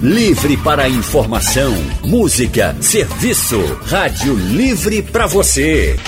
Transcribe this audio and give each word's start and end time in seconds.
Livre 0.00 0.56
para 0.58 0.88
informação, 0.88 1.74
música, 2.04 2.76
serviço. 2.80 3.60
Rádio 3.84 4.32
Livre 4.32 5.02
para 5.02 5.26
você. 5.26 5.98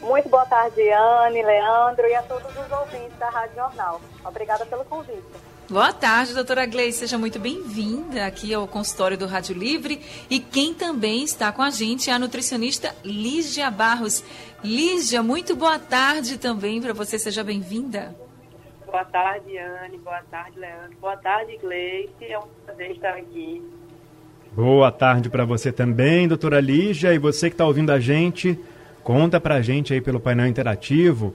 Muito 0.00 0.30
boa 0.30 0.46
tarde, 0.46 0.80
Anne, 1.26 1.42
Leandro 1.42 2.06
e 2.06 2.14
a 2.14 2.22
todos 2.22 2.50
os 2.52 2.72
ouvintes 2.72 3.18
da 3.18 3.28
Rádio 3.28 3.56
Jornal. 3.56 4.00
Obrigada 4.24 4.64
pelo 4.64 4.86
convite. 4.86 5.55
Boa 5.68 5.92
tarde, 5.92 6.32
doutora 6.32 6.64
Gleice. 6.64 7.00
Seja 7.00 7.18
muito 7.18 7.40
bem-vinda 7.40 8.24
aqui 8.24 8.54
ao 8.54 8.68
consultório 8.68 9.18
do 9.18 9.26
Rádio 9.26 9.52
Livre. 9.52 10.00
E 10.30 10.38
quem 10.38 10.72
também 10.72 11.24
está 11.24 11.50
com 11.50 11.60
a 11.60 11.70
gente 11.70 12.08
é 12.08 12.12
a 12.12 12.20
nutricionista 12.20 12.94
Lígia 13.04 13.68
Barros. 13.68 14.22
Lígia, 14.62 15.24
muito 15.24 15.56
boa 15.56 15.76
tarde 15.76 16.38
também 16.38 16.80
para 16.80 16.92
você. 16.92 17.18
Seja 17.18 17.42
bem-vinda. 17.42 18.14
Boa 18.86 19.04
tarde, 19.06 19.58
Anne. 19.58 19.98
Boa 19.98 20.22
tarde, 20.30 20.56
Leandro. 20.56 20.96
Boa 21.00 21.16
tarde, 21.16 21.58
Gleice. 21.60 22.12
É 22.20 22.38
um 22.38 22.46
prazer 22.64 22.92
estar 22.92 23.14
aqui. 23.14 23.60
Boa 24.52 24.92
tarde 24.92 25.28
para 25.28 25.44
você 25.44 25.72
também, 25.72 26.28
doutora 26.28 26.60
Lígia. 26.60 27.12
E 27.12 27.18
você 27.18 27.50
que 27.50 27.54
está 27.54 27.66
ouvindo 27.66 27.90
a 27.90 27.98
gente, 27.98 28.56
conta 29.02 29.40
para 29.40 29.56
a 29.56 29.62
gente 29.62 29.92
aí 29.92 30.00
pelo 30.00 30.20
painel 30.20 30.46
interativo 30.46 31.34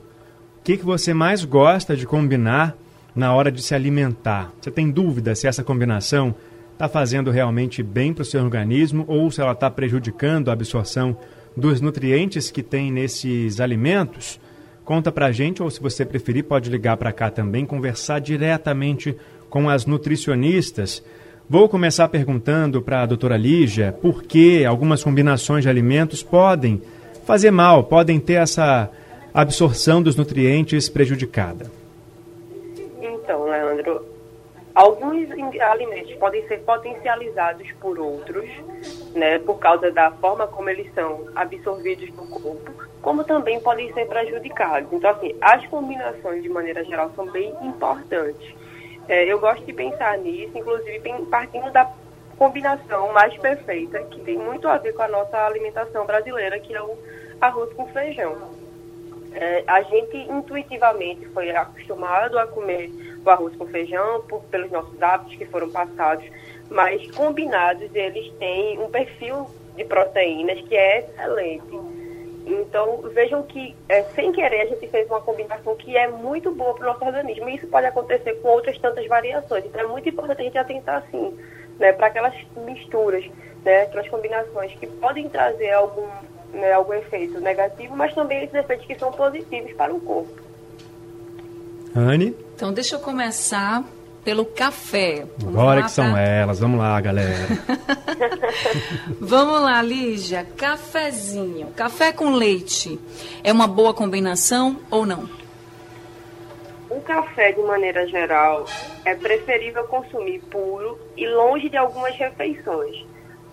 o 0.61 0.63
que, 0.63 0.77
que 0.77 0.85
você 0.85 1.11
mais 1.11 1.43
gosta 1.43 1.97
de 1.97 2.05
combinar 2.05 2.77
na 3.15 3.33
hora 3.33 3.51
de 3.51 3.61
se 3.61 3.75
alimentar. 3.75 4.51
Você 4.59 4.71
tem 4.71 4.89
dúvida 4.89 5.35
se 5.35 5.47
essa 5.47 5.63
combinação 5.63 6.33
está 6.73 6.87
fazendo 6.87 7.29
realmente 7.29 7.83
bem 7.83 8.13
para 8.13 8.23
o 8.23 8.25
seu 8.25 8.43
organismo 8.43 9.05
ou 9.07 9.29
se 9.29 9.41
ela 9.41 9.51
está 9.51 9.69
prejudicando 9.69 10.49
a 10.49 10.53
absorção 10.53 11.15
dos 11.55 11.81
nutrientes 11.81 12.49
que 12.49 12.63
tem 12.63 12.91
nesses 12.91 13.59
alimentos? 13.59 14.39
Conta 14.83 15.11
pra 15.11 15.31
gente, 15.31 15.61
ou 15.61 15.69
se 15.69 15.79
você 15.79 16.03
preferir, 16.03 16.43
pode 16.43 16.69
ligar 16.69 16.97
para 16.97 17.11
cá 17.11 17.29
também, 17.29 17.65
conversar 17.65 18.19
diretamente 18.19 19.15
com 19.49 19.69
as 19.69 19.85
nutricionistas. 19.85 21.03
Vou 21.47 21.69
começar 21.69 22.07
perguntando 22.07 22.81
para 22.81 23.03
a 23.03 23.05
doutora 23.05 23.37
Lígia 23.37 23.91
por 23.91 24.23
que 24.23 24.65
algumas 24.65 25.03
combinações 25.03 25.63
de 25.63 25.69
alimentos 25.69 26.23
podem 26.23 26.81
fazer 27.25 27.51
mal, 27.51 27.83
podem 27.83 28.19
ter 28.19 28.33
essa 28.33 28.89
absorção 29.33 30.01
dos 30.01 30.15
nutrientes 30.15 30.89
prejudicada. 30.89 31.80
Leandro, 33.81 34.05
alguns 34.73 35.29
alimentos 35.59 36.13
podem 36.15 36.47
ser 36.47 36.59
potencializados 36.59 37.69
por 37.73 37.99
outros, 37.99 38.49
né, 39.15 39.39
por 39.39 39.59
causa 39.59 39.91
da 39.91 40.11
forma 40.11 40.47
como 40.47 40.69
eles 40.69 40.93
são 40.93 41.27
absorvidos 41.35 42.09
no 42.11 42.27
corpo, 42.27 42.71
como 43.01 43.23
também 43.23 43.59
podem 43.59 43.91
ser 43.93 44.07
prejudicados. 44.07 44.91
Então, 44.93 45.09
assim, 45.09 45.35
as 45.41 45.65
combinações, 45.67 46.43
de 46.43 46.49
maneira 46.49 46.83
geral, 46.85 47.11
são 47.15 47.25
bem 47.27 47.53
importantes. 47.61 48.55
É, 49.09 49.25
eu 49.25 49.39
gosto 49.39 49.65
de 49.65 49.73
pensar 49.73 50.17
nisso, 50.19 50.57
inclusive 50.57 51.25
partindo 51.29 51.71
da 51.71 51.91
combinação 52.37 53.11
mais 53.11 53.35
perfeita, 53.37 53.99
que 54.03 54.19
tem 54.21 54.37
muito 54.37 54.67
a 54.67 54.77
ver 54.77 54.93
com 54.93 55.01
a 55.01 55.07
nossa 55.07 55.45
alimentação 55.45 56.05
brasileira, 56.05 56.59
que 56.59 56.73
é 56.73 56.81
o 56.81 56.97
arroz 57.41 57.73
com 57.73 57.87
feijão. 57.87 58.61
É, 59.33 59.63
a 59.65 59.81
gente 59.83 60.17
intuitivamente 60.17 61.25
foi 61.29 61.51
acostumado 61.51 62.37
a 62.37 62.45
comer 62.45 62.91
o 63.23 63.29
arroz 63.29 63.55
com 63.55 63.65
feijão 63.67 64.21
por, 64.21 64.41
pelos 64.43 64.71
nossos 64.71 65.01
hábitos 65.01 65.35
que 65.35 65.45
foram 65.45 65.69
passados, 65.69 66.25
mas 66.69 67.09
combinados 67.11 67.89
eles 67.93 68.31
têm 68.39 68.79
um 68.79 68.89
perfil 68.89 69.47
de 69.75 69.83
proteínas 69.85 70.61
que 70.61 70.75
é 70.75 70.99
excelente. 70.99 71.79
Então, 72.45 73.01
vejam 73.13 73.43
que, 73.43 73.75
é, 73.87 74.03
sem 74.15 74.31
querer, 74.31 74.61
a 74.61 74.65
gente 74.65 74.87
fez 74.87 75.07
uma 75.07 75.21
combinação 75.21 75.75
que 75.75 75.95
é 75.95 76.07
muito 76.07 76.51
boa 76.51 76.73
para 76.73 76.83
o 76.83 76.87
nosso 76.87 77.05
organismo. 77.05 77.47
E 77.49 77.55
isso 77.55 77.67
pode 77.67 77.85
acontecer 77.85 78.33
com 78.41 78.49
outras 78.49 78.77
tantas 78.79 79.05
variações. 79.07 79.65
Então, 79.65 79.81
é 79.81 79.87
muito 79.87 80.09
importante 80.09 80.41
a 80.41 80.43
gente 80.43 80.57
atentar, 80.57 81.03
assim, 81.03 81.37
né, 81.79 81.93
para 81.93 82.07
aquelas 82.07 82.33
misturas, 82.65 83.23
né, 83.63 83.83
aquelas 83.83 84.09
combinações 84.09 84.73
que 84.73 84.87
podem 84.87 85.29
trazer 85.29 85.71
algum, 85.71 86.07
né, 86.51 86.73
algum 86.73 86.93
efeito 86.93 87.39
negativo, 87.39 87.95
mas 87.95 88.13
também 88.13 88.43
esses 88.43 88.55
efeitos 88.55 88.85
que 88.85 88.97
são 88.97 89.11
positivos 89.11 89.71
para 89.73 89.93
o 89.93 89.99
corpo. 90.01 90.41
Anne? 91.95 92.35
Então, 92.61 92.71
deixa 92.71 92.93
eu 92.93 92.99
começar 92.99 93.83
pelo 94.23 94.45
café. 94.45 95.25
Vamos 95.39 95.59
Agora 95.59 95.81
que 95.81 95.89
são 95.89 96.15
elas. 96.15 96.59
Vamos 96.59 96.77
lá, 96.77 97.01
galera. 97.01 97.47
Vamos 99.19 99.61
lá, 99.63 99.81
Lígia. 99.81 100.45
Cafezinho. 100.55 101.69
Café 101.75 102.13
com 102.13 102.29
leite 102.35 102.99
é 103.43 103.51
uma 103.51 103.67
boa 103.67 103.95
combinação 103.95 104.79
ou 104.91 105.07
não? 105.07 105.27
O 106.87 107.01
café, 107.01 107.51
de 107.51 107.63
maneira 107.63 108.07
geral, 108.07 108.67
é 109.05 109.15
preferível 109.15 109.83
consumir 109.85 110.37
puro 110.41 110.99
e 111.17 111.27
longe 111.27 111.67
de 111.67 111.77
algumas 111.77 112.15
refeições. 112.15 113.03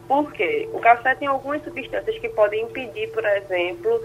Por 0.06 0.30
quê? 0.32 0.68
O 0.74 0.80
café 0.80 1.14
tem 1.14 1.26
algumas 1.26 1.64
substâncias 1.64 2.18
que 2.18 2.28
podem 2.28 2.64
impedir, 2.64 3.10
por 3.12 3.24
exemplo, 3.24 4.02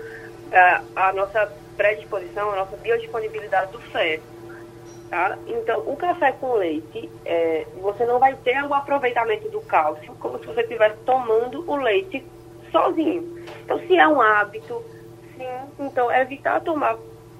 a, 0.50 0.81
a 0.96 1.12
nossa 1.12 1.52
predisposição, 1.75 2.52
a 2.52 2.56
nossa 2.56 2.78
biodisponibilidade 2.78 3.74
do 3.74 3.81
feto. 3.81 4.33
Tá? 5.13 5.38
Então, 5.46 5.81
o 5.81 5.96
café 5.96 6.31
com 6.31 6.53
leite, 6.53 7.07
é, 7.24 7.68
você 7.79 8.03
não 8.03 8.18
vai 8.18 8.34
ter 8.38 8.63
o 8.63 8.74
aproveitamento 8.74 9.47
do 9.47 9.62
cálcio 9.62 10.12
como 10.16 10.40
se 10.40 10.47
você 10.47 10.62
estivesse 10.62 10.97
tomando 11.06 11.63
o 11.69 11.75
leite 11.75 12.25
sozinho. 12.72 13.46
Então, 13.63 13.78
se 13.78 13.96
é 13.96 14.07
um 14.07 14.19
hábito, 14.19 14.84
sim, 15.38 15.46
então 15.78 16.12
evitar 16.12 16.62
tomar 16.62 16.97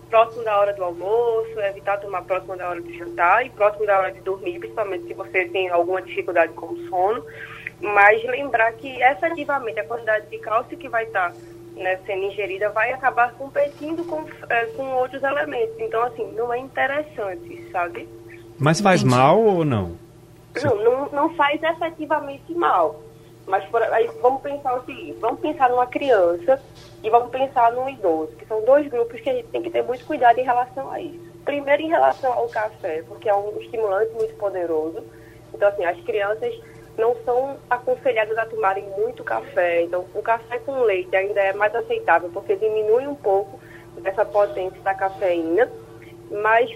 próximo 0.08 0.44
da 0.44 0.56
hora 0.56 0.72
do 0.74 0.84
almoço, 0.84 1.60
evitar 1.62 1.98
tomar 1.98 2.22
próximo 2.26 2.56
da 2.56 2.70
hora 2.70 2.80
do 2.80 2.94
jantar 2.94 3.44
e 3.44 3.50
próximo 3.50 3.88
da 3.88 3.98
hora 3.98 4.12
de 4.12 4.22
dormir, 4.22 4.60
principalmente 4.60 5.08
se 5.08 5.16
você 5.16 5.46
tem 5.46 5.68
alguma 5.70 6.00
dificuldade 6.04 6.54
com 6.54 6.68
o 6.68 6.78
sono. 6.88 7.26
Mas 7.82 8.24
lembrar 8.26 8.72
que 8.74 9.02
efetivamente 9.02 9.80
a 9.80 9.84
quantidade 9.84 10.28
de 10.28 10.38
cálcio 10.38 10.78
que 10.78 10.88
vai 10.88 11.06
estar 11.06 11.34
né, 11.76 12.00
sendo 12.06 12.24
ingerida 12.26 12.70
vai 12.70 12.92
acabar 12.92 13.34
competindo 13.34 14.06
com, 14.06 14.24
é, 14.50 14.66
com 14.68 14.84
outros 14.94 15.24
elementos. 15.24 15.76
Então, 15.80 16.04
assim, 16.04 16.32
não 16.34 16.54
é 16.54 16.60
interessante, 16.60 17.70
sabe? 17.72 18.08
Mas 18.60 18.80
faz 18.80 19.02
Entendi. 19.02 19.16
mal 19.16 19.40
ou 19.40 19.66
não? 19.66 19.98
Não, 20.64 20.84
não, 20.84 21.10
não 21.10 21.36
faz 21.36 21.62
efetivamente 21.62 22.54
mal. 22.54 23.02
Mas 23.46 23.66
por, 23.66 23.82
aí 23.82 24.10
vamos 24.22 24.42
pensar 24.42 24.76
o 24.76 24.86
seguinte, 24.86 25.18
vamos 25.20 25.42
pensar 25.42 25.70
numa 25.70 25.88
criança 25.88 26.62
e 27.04 27.10
vamos 27.10 27.30
pensar 27.30 27.74
num 27.74 27.90
idoso, 27.90 28.32
que 28.38 28.46
são 28.46 28.64
dois 28.64 28.88
grupos 28.88 29.20
que 29.20 29.30
a 29.30 29.34
gente 29.34 29.50
tem 29.50 29.62
que 29.62 29.70
ter 29.70 29.84
muito 29.84 30.06
cuidado 30.06 30.40
em 30.40 30.44
relação 30.44 30.90
a 30.90 31.02
isso. 31.02 31.20
Primeiro 31.44 31.82
em 31.82 31.90
relação 31.90 32.32
ao 32.32 32.48
café, 32.48 33.04
porque 33.06 33.28
é 33.28 33.36
um 33.36 33.60
estimulante 33.60 34.14
muito 34.14 34.34
poderoso. 34.36 35.04
Então, 35.54 35.68
assim, 35.68 35.84
as 35.84 36.00
crianças 36.06 36.54
não 36.98 37.16
são 37.26 37.58
aconselhadas 37.70 38.38
a 38.38 38.46
tomarem 38.46 38.84
muito 38.98 39.24
café. 39.24 39.84
Então, 39.84 40.06
o 40.14 40.22
café 40.22 40.60
com 40.60 40.82
leite 40.82 41.16
ainda 41.16 41.42
é 41.42 41.54
mais 41.54 41.74
aceitável, 41.74 42.30
porque 42.32 42.56
diminui 42.56 43.08
um 43.08 43.16
pouco 43.16 43.60
dessa 44.02 44.26
potência 44.26 44.80
da 44.82 44.94
cafeína. 44.94 45.70
Mas, 46.32 46.70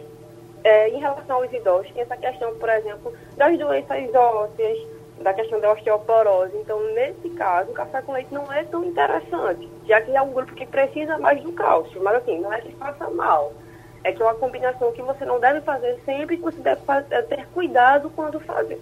é, 0.64 0.90
em 0.90 1.00
relação 1.00 1.38
aos 1.38 1.52
idosos, 1.54 1.92
tem 1.92 2.02
essa 2.02 2.18
questão, 2.18 2.56
por 2.56 2.70
exemplo, 2.70 3.14
das 3.36 3.58
doenças 3.58 4.14
ósseas, 4.14 4.78
da 5.22 5.34
questão 5.34 5.60
da 5.60 5.72
osteoporose. 5.72 6.58
Então, 6.58 6.80
nesse 6.94 7.30
caso, 7.32 7.72
o 7.72 7.74
café 7.74 8.02
com 8.02 8.14
leite 8.14 8.34
não 8.34 8.52
é 8.52 8.64
tão 8.64 8.84
interessante, 8.84 9.70
já 9.86 10.02
que 10.02 10.16
é 10.16 10.22
um 10.22 10.32
grupo 10.32 10.54
que 10.54 10.66
precisa 10.66 11.18
mais 11.18 11.42
do 11.42 11.52
cálcio. 11.54 12.02
Mas, 12.04 12.16
assim, 12.16 12.40
não 12.40 12.52
é 12.52 12.62
que 12.62 12.76
faça 12.76 13.10
mal. 13.10 13.54
É 14.04 14.12
que 14.12 14.22
é 14.22 14.26
uma 14.26 14.36
combinação 14.36 14.92
que 14.92 15.02
você 15.02 15.26
não 15.26 15.40
deve 15.40 15.62
fazer 15.62 16.00
sempre 16.06 16.38
que 16.38 16.44
você 16.44 16.60
deve 16.62 16.82
fazer, 16.82 17.24
ter 17.24 17.46
cuidado 17.48 18.12
quando 18.16 18.40
fazer. 18.40 18.80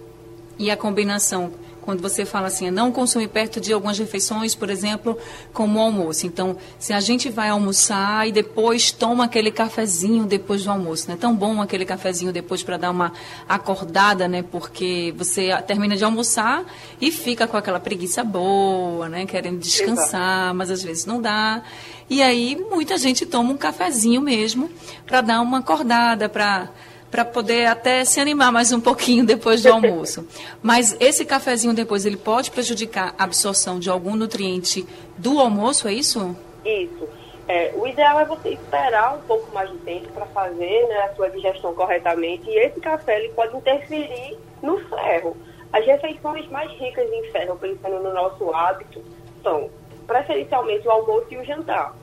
E 0.58 0.70
a 0.70 0.76
combinação 0.76 1.52
quando 1.86 2.02
você 2.02 2.26
fala 2.26 2.48
assim, 2.48 2.66
é 2.66 2.70
não 2.70 2.90
consumir 2.90 3.28
perto 3.28 3.60
de 3.60 3.72
algumas 3.72 3.96
refeições, 3.96 4.56
por 4.56 4.68
exemplo, 4.68 5.16
como 5.52 5.78
o 5.78 5.82
almoço. 5.82 6.26
Então, 6.26 6.56
se 6.80 6.92
a 6.92 6.98
gente 6.98 7.30
vai 7.30 7.48
almoçar 7.48 8.26
e 8.26 8.32
depois 8.32 8.90
toma 8.90 9.26
aquele 9.26 9.52
cafezinho 9.52 10.24
depois 10.24 10.64
do 10.64 10.70
almoço, 10.72 11.08
né? 11.08 11.16
Tão 11.18 11.32
bom 11.32 11.62
aquele 11.62 11.84
cafezinho 11.84 12.32
depois 12.32 12.64
para 12.64 12.76
dar 12.76 12.90
uma 12.90 13.12
acordada, 13.48 14.26
né? 14.26 14.42
Porque 14.42 15.14
você 15.16 15.56
termina 15.62 15.96
de 15.96 16.04
almoçar 16.04 16.64
e 17.00 17.12
fica 17.12 17.46
com 17.46 17.56
aquela 17.56 17.78
preguiça 17.78 18.24
boa, 18.24 19.08
né? 19.08 19.24
Querendo 19.24 19.60
descansar, 19.60 20.52
mas 20.54 20.72
às 20.72 20.82
vezes 20.82 21.06
não 21.06 21.22
dá. 21.22 21.62
E 22.10 22.20
aí 22.20 22.56
muita 22.68 22.98
gente 22.98 23.24
toma 23.24 23.52
um 23.52 23.56
cafezinho 23.56 24.20
mesmo 24.20 24.68
para 25.06 25.20
dar 25.20 25.40
uma 25.40 25.58
acordada, 25.58 26.28
para 26.28 26.68
para 27.10 27.24
poder 27.24 27.66
até 27.66 28.04
se 28.04 28.20
animar 28.20 28.52
mais 28.52 28.72
um 28.72 28.80
pouquinho 28.80 29.24
depois 29.24 29.62
do 29.62 29.72
almoço. 29.72 30.26
Mas 30.62 30.96
esse 31.00 31.24
cafezinho 31.24 31.74
depois, 31.74 32.04
ele 32.04 32.16
pode 32.16 32.50
prejudicar 32.50 33.14
a 33.18 33.24
absorção 33.24 33.78
de 33.78 33.88
algum 33.88 34.16
nutriente 34.16 34.86
do 35.16 35.38
almoço, 35.38 35.88
é 35.88 35.92
isso? 35.92 36.36
Isso. 36.64 37.08
É, 37.48 37.72
o 37.76 37.86
ideal 37.86 38.18
é 38.18 38.24
você 38.24 38.50
esperar 38.50 39.16
um 39.16 39.20
pouco 39.22 39.54
mais 39.54 39.70
de 39.70 39.78
tempo 39.78 40.08
para 40.12 40.26
fazer 40.26 40.88
né, 40.88 41.02
a 41.02 41.14
sua 41.14 41.30
digestão 41.30 41.72
corretamente. 41.74 42.48
E 42.50 42.58
esse 42.58 42.80
café 42.80 43.20
ele 43.20 43.32
pode 43.34 43.56
interferir 43.56 44.36
no 44.60 44.78
ferro. 44.88 45.36
As 45.72 45.84
refeições 45.86 46.48
mais 46.48 46.70
ricas 46.72 47.08
em 47.08 47.30
ferro, 47.30 47.56
pensando 47.56 48.02
no 48.02 48.12
nosso 48.12 48.52
hábito, 48.52 49.00
são 49.42 49.70
preferencialmente 50.06 50.86
o 50.88 50.90
almoço 50.90 51.26
e 51.30 51.36
o 51.36 51.44
jantar. 51.44 51.94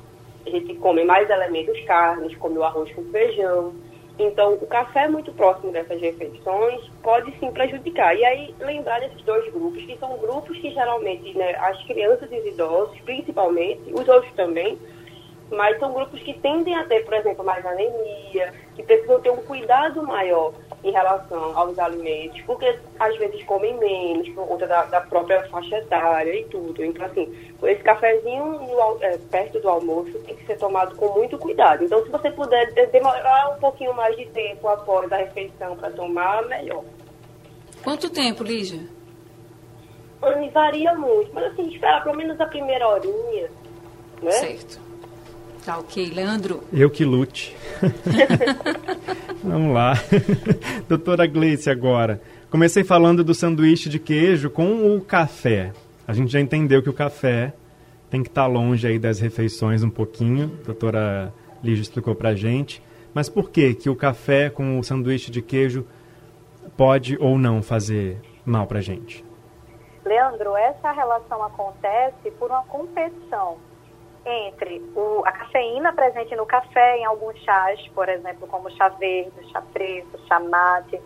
A 0.46 0.50
gente 0.50 0.76
come 0.76 1.04
mais 1.04 1.30
elementos 1.30 1.80
carnes, 1.86 2.36
come 2.38 2.58
o 2.58 2.64
arroz 2.64 2.94
com 2.94 3.04
feijão, 3.06 3.74
então, 4.18 4.54
o 4.54 4.68
café 4.68 5.08
muito 5.08 5.32
próximo 5.34 5.72
dessas 5.72 6.00
refeições 6.00 6.82
pode 7.02 7.32
sim 7.40 7.52
prejudicar. 7.52 8.16
E 8.16 8.24
aí, 8.24 8.56
lembrar 8.60 9.00
desses 9.00 9.22
dois 9.24 9.52
grupos, 9.52 9.84
que 9.84 9.98
são 9.98 10.18
grupos 10.18 10.58
que 10.60 10.70
geralmente, 10.70 11.36
né, 11.36 11.56
as 11.56 11.84
crianças 11.86 12.32
e 12.32 12.36
os 12.36 12.46
idosos, 12.46 13.00
principalmente, 13.02 13.92
os 13.92 14.08
outros 14.08 14.32
também, 14.34 14.78
mas 15.56 15.80
são 15.80 15.94
grupos 15.94 16.22
que 16.22 16.34
tendem 16.34 16.76
a 16.76 16.84
ter, 16.86 17.04
por 17.06 17.14
exemplo, 17.14 17.44
mais 17.44 17.66
anemia, 17.66 18.54
que 18.76 18.84
precisam 18.84 19.20
ter 19.22 19.30
um 19.30 19.38
cuidado 19.38 20.04
maior 20.04 20.54
em 20.84 20.92
relação 20.92 21.58
aos 21.58 21.78
alimentos, 21.80 22.42
porque 22.42 22.78
às 23.00 23.16
vezes 23.18 23.44
comem 23.44 23.78
menos 23.78 24.28
por 24.30 24.48
conta 24.48 24.68
da, 24.68 24.84
da 24.86 25.02
própria 25.02 25.48
faixa 25.48 25.78
etária 25.78 26.34
e 26.38 26.44
tudo. 26.46 26.84
Então, 26.84 27.06
assim, 27.06 27.34
esse 27.64 27.82
cafezinho 27.82 28.46
no, 28.46 29.04
é, 29.04 29.18
perto 29.32 29.60
do 29.60 29.70
almoço 29.70 30.12
tem 30.26 30.36
que 30.36 30.46
ser 30.46 30.58
tomado 30.58 30.96
com 30.96 31.08
muito 31.14 31.38
cuidado. 31.38 31.84
Então, 31.84 32.04
se 32.04 32.10
você 32.10 32.30
puder 32.32 32.74
demorar 32.92 33.56
um 33.56 33.60
pouquinho 33.60 33.94
mais 33.94 34.16
de 34.18 34.26
tempo 34.28 34.68
após 34.68 35.12
a 35.12 35.18
refeição 35.18 35.78
para 35.78 35.92
tomar, 35.92 36.46
melhor. 36.48 36.84
Quanto 37.84 38.10
tempo, 38.10 38.44
Lígia? 38.44 38.82
Varia 40.54 40.94
muito, 40.96 41.34
mas 41.34 41.52
assim, 41.52 41.68
esperar 41.68 42.04
pelo 42.04 42.16
menos 42.16 42.40
a 42.40 42.46
primeira 42.46 42.88
horinha, 42.88 43.50
né? 44.22 44.32
Certo. 44.32 44.83
Tá 45.66 45.78
ok, 45.78 46.10
Leandro? 46.10 46.62
Eu 46.74 46.90
que 46.90 47.06
lute. 47.06 47.56
Vamos 49.42 49.74
lá. 49.74 49.94
Doutora 50.90 51.26
Gleice 51.26 51.70
agora. 51.70 52.22
Comecei 52.50 52.84
falando 52.84 53.24
do 53.24 53.34
sanduíche 53.34 53.88
de 53.88 53.98
queijo 53.98 54.50
com 54.50 54.94
o 54.94 55.00
café. 55.00 55.72
A 56.06 56.12
gente 56.12 56.32
já 56.32 56.42
entendeu 56.42 56.84
que 56.84 56.90
o 56.90 56.94
café 56.94 57.54
tem 58.10 58.22
que 58.22 58.28
estar 58.28 58.44
tá 58.44 58.48
longe 58.48 58.86
aí 58.86 59.00
das 59.00 59.22
refeições 59.22 59.84
um 59.84 59.90
pouquinho. 59.90 60.52
A 60.64 60.66
doutora 60.66 61.34
Lígia 61.64 61.84
explicou 61.84 62.14
pra 62.14 62.36
gente. 62.36 62.84
Mas 63.14 63.30
por 63.30 63.50
que 63.50 63.74
que 63.74 63.90
o 63.90 63.96
café 63.96 64.50
com 64.50 64.78
o 64.78 64.84
sanduíche 64.84 65.32
de 65.32 65.42
queijo 65.42 65.88
pode 66.76 67.18
ou 67.22 67.38
não 67.38 67.62
fazer 67.62 68.20
mal 68.46 68.68
pra 68.68 68.82
gente? 68.82 69.24
Leandro, 70.06 70.58
essa 70.58 70.92
relação 70.92 71.42
acontece 71.42 72.32
por 72.38 72.50
uma 72.50 72.64
competição 72.64 73.58
entre 74.26 74.82
o, 74.96 75.24
a 75.26 75.32
cafeína 75.32 75.94
presente 75.94 76.36
no 76.36 76.46
café 76.46 76.98
em 76.98 77.06
alguns 77.06 77.38
chás, 77.40 77.80
por 77.90 78.08
exemplo, 78.08 78.48
como 78.48 78.72
chá 78.72 78.90
verde, 78.90 79.52
chá 79.52 79.62
preto, 79.74 80.20
chá 80.28 80.40
mate. 80.40 81.00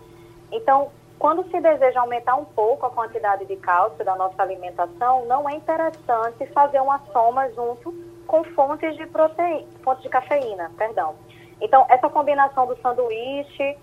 Então, 0.51 0.91
quando 1.19 1.43
se 1.49 1.59
deseja 1.59 1.99
aumentar 1.99 2.35
um 2.35 2.45
pouco 2.45 2.85
a 2.85 2.91
quantidade 2.91 3.45
de 3.45 3.55
cálcio 3.57 4.05
da 4.05 4.15
nossa 4.15 4.41
alimentação, 4.41 5.25
não 5.25 5.49
é 5.49 5.55
interessante 5.55 6.45
fazer 6.53 6.79
uma 6.79 6.99
soma 7.11 7.49
junto 7.51 7.91
com 8.27 8.43
fontes 8.43 8.95
de 8.95 9.05
proteína, 9.07 9.65
fontes 9.83 10.03
de 10.03 10.09
cafeína, 10.09 10.71
perdão. 10.77 11.15
Então, 11.59 11.85
essa 11.89 12.07
combinação 12.09 12.67
do 12.67 12.77
sanduíche 12.81 13.77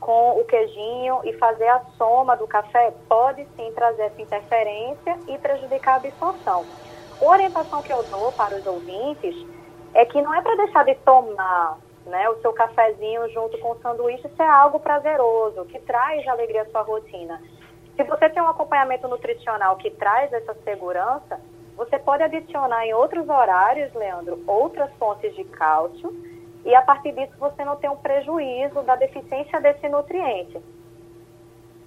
com 0.00 0.40
o 0.40 0.44
queijinho 0.46 1.20
e 1.24 1.32
fazer 1.34 1.68
a 1.68 1.80
soma 1.96 2.34
do 2.36 2.48
café 2.48 2.92
pode 3.08 3.46
sim 3.54 3.70
trazer 3.74 4.04
essa 4.04 4.20
interferência 4.20 5.18
e 5.28 5.38
prejudicar 5.38 5.92
a 5.92 5.96
absorção. 5.96 6.66
A 7.20 7.24
orientação 7.24 7.82
que 7.82 7.92
eu 7.92 8.02
dou 8.04 8.32
para 8.32 8.56
os 8.56 8.66
ouvintes 8.66 9.34
é 9.92 10.04
que 10.06 10.22
não 10.22 10.34
é 10.34 10.40
para 10.40 10.56
deixar 10.56 10.84
de 10.84 10.94
tomar 10.96 11.78
né, 12.06 12.28
o 12.30 12.40
seu 12.40 12.52
cafezinho 12.52 13.28
junto 13.30 13.58
com 13.58 13.72
o 13.72 13.78
sanduíche, 13.80 14.26
isso 14.26 14.42
é 14.42 14.48
algo 14.48 14.80
prazeroso, 14.80 15.64
que 15.66 15.78
traz 15.80 16.26
alegria 16.26 16.62
à 16.62 16.66
sua 16.66 16.82
rotina. 16.82 17.40
Se 17.96 18.04
você 18.04 18.30
tem 18.30 18.42
um 18.42 18.48
acompanhamento 18.48 19.06
nutricional 19.06 19.76
que 19.76 19.90
traz 19.90 20.32
essa 20.32 20.54
segurança, 20.64 21.40
você 21.76 21.98
pode 21.98 22.22
adicionar 22.22 22.86
em 22.86 22.94
outros 22.94 23.28
horários, 23.28 23.92
Leandro, 23.94 24.42
outras 24.46 24.90
fontes 24.94 25.34
de 25.34 25.44
cálcio, 25.44 26.10
e 26.64 26.74
a 26.74 26.82
partir 26.82 27.12
disso 27.12 27.32
você 27.38 27.64
não 27.64 27.76
tem 27.76 27.90
um 27.90 27.96
prejuízo 27.96 28.82
da 28.82 28.96
deficiência 28.96 29.60
desse 29.60 29.88
nutriente. 29.88 30.60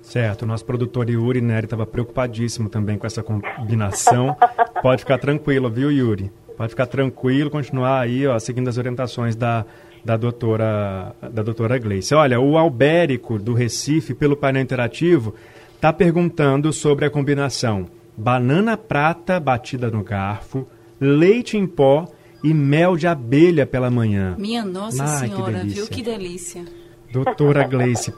Certo, 0.04 0.44
o 0.44 0.46
nosso 0.46 0.66
produtor 0.66 1.10
Yuri 1.10 1.42
Neri 1.42 1.66
estava 1.66 1.86
preocupadíssimo 1.86 2.70
também 2.70 2.98
com 2.98 3.08
essa 3.08 3.24
combinação. 3.24 4.36
Pode 4.84 5.02
ficar 5.02 5.18
tranquilo, 5.18 5.70
viu, 5.70 5.92
Yuri? 5.92 6.32
Pode 6.56 6.70
ficar 6.70 6.86
tranquilo, 6.86 7.50
continuar 7.50 8.02
aí, 8.02 8.28
ó, 8.28 8.38
seguindo 8.38 8.68
as 8.68 8.78
orientações 8.78 9.36
da, 9.36 9.66
da 10.06 10.16
doutora 10.16 11.16
da 11.22 11.42
doutora 11.42 11.80
Gleice. 11.80 12.14
Olha, 12.14 12.40
o 12.40 12.58
Albérico 12.58 13.40
do 13.40 13.54
Recife, 13.54 14.14
pelo 14.14 14.38
painel 14.38 14.62
interativo, 14.62 15.34
está 15.74 15.92
perguntando 15.92 16.72
sobre 16.72 17.06
a 17.06 17.10
combinação 17.10 17.88
banana 18.16 18.78
prata 18.78 19.40
batida 19.40 19.90
no 19.90 20.04
garfo, 20.04 20.68
leite 21.00 21.58
em 21.58 21.66
pó 21.66 22.08
e 22.44 22.54
mel 22.54 22.96
de 22.96 23.08
abelha 23.08 23.66
pela 23.66 23.90
manhã. 23.90 24.36
Minha 24.38 24.64
Nossa 24.64 25.04
Ai, 25.04 25.28
Senhora, 25.28 25.62
que 25.62 25.68
viu 25.68 25.88
que 25.88 26.02
delícia. 26.02 26.64
Doutora 27.12 27.66
Gleice, 27.68 28.14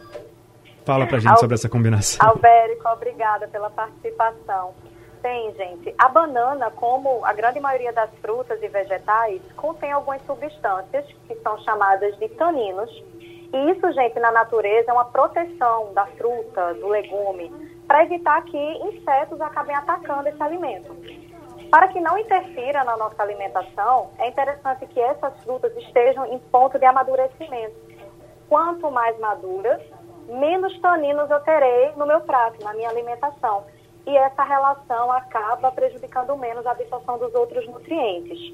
Fala 0.85 1.07
pra 1.07 1.17
gente 1.17 1.31
Al 1.31 1.37
sobre 1.37 1.55
essa 1.55 1.67
combinação. 1.67 2.27
Albérico, 2.27 2.87
obrigada 2.89 3.47
pela 3.47 3.69
participação. 3.69 4.73
Tem, 5.21 5.51
gente. 5.55 5.93
A 5.97 6.07
banana, 6.07 6.69
como 6.69 7.25
a 7.25 7.33
grande 7.33 7.59
maioria 7.59 7.91
das 7.91 8.11
frutas 8.21 8.61
e 8.61 8.67
vegetais, 8.67 9.41
contém 9.55 9.91
algumas 9.91 10.21
substâncias 10.27 11.03
que 11.27 11.33
são 11.41 11.57
chamadas 11.63 12.15
de 12.19 12.29
taninos. 12.29 12.91
E 13.51 13.71
isso, 13.71 13.91
gente, 13.93 14.19
na 14.19 14.31
natureza 14.31 14.91
é 14.91 14.93
uma 14.93 15.05
proteção 15.05 15.91
da 15.93 16.05
fruta, 16.05 16.75
do 16.75 16.87
legume, 16.87 17.51
para 17.87 18.03
evitar 18.03 18.43
que 18.43 18.57
insetos 18.57 19.41
acabem 19.41 19.75
atacando 19.75 20.29
esse 20.29 20.43
alimento. 20.43 20.95
Para 21.71 21.87
que 21.87 21.99
não 21.99 22.17
interfira 22.19 22.83
na 22.83 22.95
nossa 22.95 23.21
alimentação, 23.23 24.11
é 24.19 24.27
interessante 24.27 24.85
que 24.85 24.99
essas 24.99 25.33
frutas 25.43 25.75
estejam 25.77 26.25
em 26.27 26.37
ponto 26.37 26.77
de 26.77 26.85
amadurecimento. 26.85 27.75
Quanto 28.47 28.91
mais 28.91 29.19
maduras, 29.19 29.81
menos 30.27 30.77
taninos 30.79 31.29
eu 31.29 31.39
terei 31.41 31.91
no 31.95 32.05
meu 32.05 32.21
prato, 32.21 32.63
na 32.63 32.73
minha 32.73 32.89
alimentação. 32.89 33.65
E 34.05 34.15
essa 34.15 34.43
relação 34.43 35.11
acaba 35.11 35.71
prejudicando 35.71 36.37
menos 36.37 36.65
a 36.65 36.71
absorção 36.71 37.17
dos 37.17 37.33
outros 37.33 37.67
nutrientes. 37.67 38.53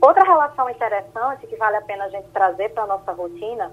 Outra 0.00 0.24
relação 0.24 0.68
interessante 0.70 1.46
que 1.46 1.56
vale 1.56 1.76
a 1.76 1.82
pena 1.82 2.04
a 2.04 2.08
gente 2.08 2.28
trazer 2.28 2.70
para 2.70 2.84
a 2.84 2.86
nossa 2.86 3.12
rotina 3.12 3.72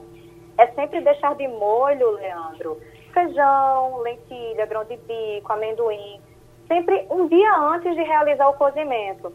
é 0.57 0.67
sempre 0.67 1.01
deixar 1.01 1.35
de 1.35 1.47
molho, 1.47 2.11
Leandro, 2.11 2.79
feijão, 3.13 3.99
lentilha, 3.99 4.65
grão 4.65 4.83
de 4.85 4.97
bico, 4.97 5.51
amendoim, 5.51 6.19
sempre 6.67 7.05
um 7.09 7.27
dia 7.27 7.55
antes 7.57 7.93
de 7.95 8.01
realizar 8.03 8.47
o 8.49 8.53
cozimento. 8.53 9.31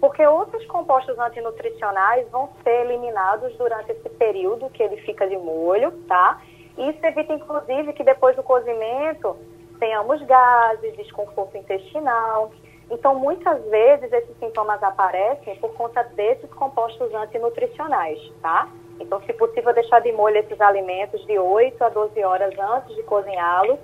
Porque 0.00 0.26
outros 0.26 0.64
compostos 0.66 1.16
antinutricionais 1.16 2.28
vão 2.30 2.48
ser 2.64 2.86
eliminados 2.86 3.56
durante 3.56 3.92
esse 3.92 4.08
período 4.10 4.68
que 4.70 4.82
ele 4.82 4.96
fica 5.02 5.28
de 5.28 5.36
molho, 5.36 5.92
tá? 6.08 6.40
Isso 6.76 6.98
evita, 7.04 7.34
inclusive, 7.34 7.92
que 7.92 8.04
depois 8.04 8.34
do 8.36 8.42
cozimento 8.42 9.36
tenhamos 9.78 10.22
gases, 10.22 10.96
desconforto 10.96 11.56
intestinal. 11.56 12.50
Então, 12.90 13.14
muitas 13.14 13.62
vezes, 13.64 14.12
esses 14.12 14.38
sintomas 14.38 14.82
aparecem 14.82 15.56
por 15.56 15.72
conta 15.74 16.02
desses 16.14 16.50
compostos 16.50 17.12
antinutricionais, 17.14 18.18
tá? 18.40 18.68
Então, 19.00 19.20
se 19.22 19.32
possível, 19.32 19.72
deixar 19.74 20.00
de 20.00 20.12
molho 20.12 20.36
esses 20.36 20.60
alimentos 20.60 21.24
de 21.26 21.38
8 21.38 21.82
a 21.82 21.88
12 21.88 22.22
horas 22.22 22.54
antes 22.58 22.94
de 22.94 23.02
cozinhá-los, 23.02 23.78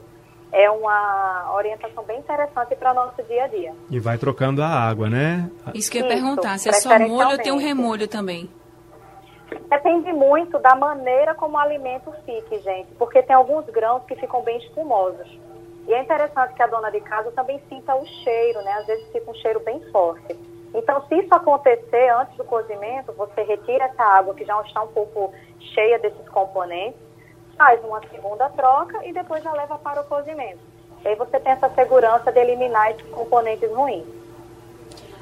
é 0.52 0.70
uma 0.70 1.52
orientação 1.54 2.04
bem 2.04 2.18
interessante 2.18 2.74
para 2.76 2.92
o 2.92 2.94
nosso 2.94 3.22
dia 3.24 3.44
a 3.44 3.48
dia. 3.48 3.74
E 3.90 3.98
vai 3.98 4.16
trocando 4.16 4.62
a 4.62 4.68
água, 4.68 5.08
né? 5.08 5.50
Isso 5.74 5.90
que 5.90 5.98
eu 5.98 6.02
ia 6.02 6.08
perguntar, 6.08 6.58
se 6.58 6.68
é 6.68 6.72
só 6.72 6.98
molho 6.98 7.30
ou 7.30 7.38
tem 7.38 7.52
um 7.52 7.58
remolho 7.58 8.08
também? 8.08 8.48
Depende 9.68 10.12
muito 10.12 10.58
da 10.58 10.74
maneira 10.74 11.34
como 11.34 11.56
o 11.56 11.60
alimento 11.60 12.10
fique, 12.24 12.58
gente, 12.60 12.88
porque 12.94 13.22
tem 13.22 13.36
alguns 13.36 13.66
grãos 13.66 14.02
que 14.04 14.16
ficam 14.16 14.42
bem 14.42 14.56
espumosos. 14.58 15.28
E 15.86 15.92
é 15.92 16.02
interessante 16.02 16.54
que 16.54 16.62
a 16.62 16.66
dona 16.66 16.90
de 16.90 17.00
casa 17.00 17.30
também 17.32 17.60
sinta 17.68 17.94
o 17.94 18.06
cheiro, 18.06 18.62
né? 18.62 18.72
Às 18.74 18.86
vezes 18.86 19.10
fica 19.12 19.30
um 19.30 19.34
cheiro 19.34 19.60
bem 19.60 19.80
forte. 19.90 20.36
Então, 20.74 21.02
se 21.06 21.16
isso 21.16 21.34
acontecer 21.34 22.08
antes 22.10 22.36
do 22.36 22.44
cozimento, 22.44 23.12
você 23.12 23.42
retira 23.42 23.84
essa 23.84 24.02
água 24.02 24.34
que 24.34 24.44
já 24.44 24.60
está 24.62 24.82
um 24.82 24.88
pouco 24.88 25.32
cheia 25.74 25.98
desses 25.98 26.28
componentes, 26.28 27.00
faz 27.56 27.82
uma 27.84 28.00
segunda 28.08 28.48
troca 28.50 29.04
e 29.06 29.12
depois 29.12 29.42
já 29.42 29.52
leva 29.52 29.78
para 29.78 30.00
o 30.00 30.04
cozimento. 30.04 30.60
E 31.04 31.08
aí 31.08 31.14
você 31.14 31.38
tem 31.40 31.52
essa 31.52 31.68
segurança 31.70 32.30
de 32.30 32.38
eliminar 32.38 32.90
esses 32.90 33.08
componentes 33.10 33.70
ruins. 33.70 34.17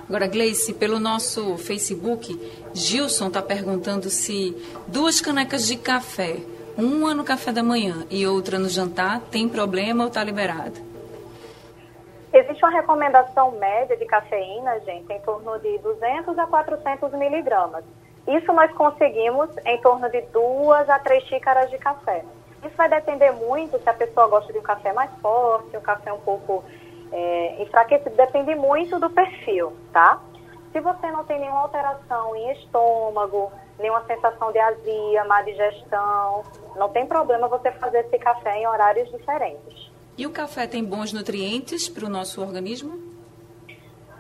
Agora, 0.08 0.28
Gleice, 0.28 0.72
pelo 0.72 1.00
nosso 1.00 1.58
Facebook, 1.58 2.38
Gilson 2.72 3.26
está 3.26 3.42
perguntando 3.42 4.08
se 4.08 4.56
duas 4.86 5.20
canecas 5.20 5.66
de 5.66 5.76
café, 5.76 6.36
uma 6.78 7.12
no 7.12 7.24
café 7.24 7.50
da 7.50 7.62
manhã 7.62 8.06
e 8.08 8.24
outra 8.24 8.56
no 8.56 8.68
jantar, 8.68 9.20
tem 9.32 9.48
problema 9.48 10.04
ou 10.04 10.08
está 10.08 10.22
liberado? 10.22 10.80
Existe 12.32 12.64
uma 12.64 12.70
recomendação 12.70 13.50
média 13.58 13.96
de 13.96 14.04
cafeína, 14.04 14.78
gente, 14.80 15.12
em 15.12 15.20
torno 15.22 15.58
de 15.58 15.76
200 15.78 16.38
a 16.38 16.46
400 16.46 17.12
miligramas. 17.14 17.82
Isso 18.28 18.52
nós 18.52 18.70
conseguimos 18.72 19.50
em 19.64 19.80
torno 19.80 20.08
de 20.08 20.20
duas 20.32 20.88
a 20.88 21.00
três 21.00 21.24
xícaras 21.24 21.68
de 21.68 21.78
café. 21.78 22.24
Isso 22.64 22.76
vai 22.76 22.88
depender 22.88 23.32
muito 23.32 23.76
se 23.80 23.88
a 23.88 23.94
pessoa 23.94 24.28
gosta 24.28 24.52
de 24.52 24.58
um 24.58 24.62
café 24.62 24.92
mais 24.92 25.10
forte, 25.20 25.76
um 25.76 25.80
café 25.80 26.12
um 26.12 26.20
pouco 26.20 26.64
é, 27.12 27.62
enfraquecido, 27.62 28.16
depende 28.16 28.54
muito 28.54 28.98
do 28.98 29.10
perfil, 29.10 29.72
tá? 29.92 30.20
Se 30.72 30.80
você 30.80 31.10
não 31.10 31.24
tem 31.24 31.40
nenhuma 31.40 31.60
alteração 31.60 32.36
em 32.36 32.52
estômago, 32.52 33.50
nenhuma 33.78 34.04
sensação 34.04 34.52
de 34.52 34.58
azia, 34.58 35.24
má 35.24 35.42
digestão, 35.42 36.44
não 36.76 36.88
tem 36.90 37.06
problema 37.06 37.48
você 37.48 37.70
fazer 37.72 38.00
esse 38.00 38.18
café 38.18 38.58
em 38.58 38.66
horários 38.66 39.10
diferentes. 39.10 39.90
E 40.18 40.26
o 40.26 40.32
café 40.32 40.66
tem 40.66 40.84
bons 40.84 41.12
nutrientes 41.12 41.88
para 41.88 42.06
o 42.06 42.08
nosso 42.08 42.40
organismo? 42.40 42.98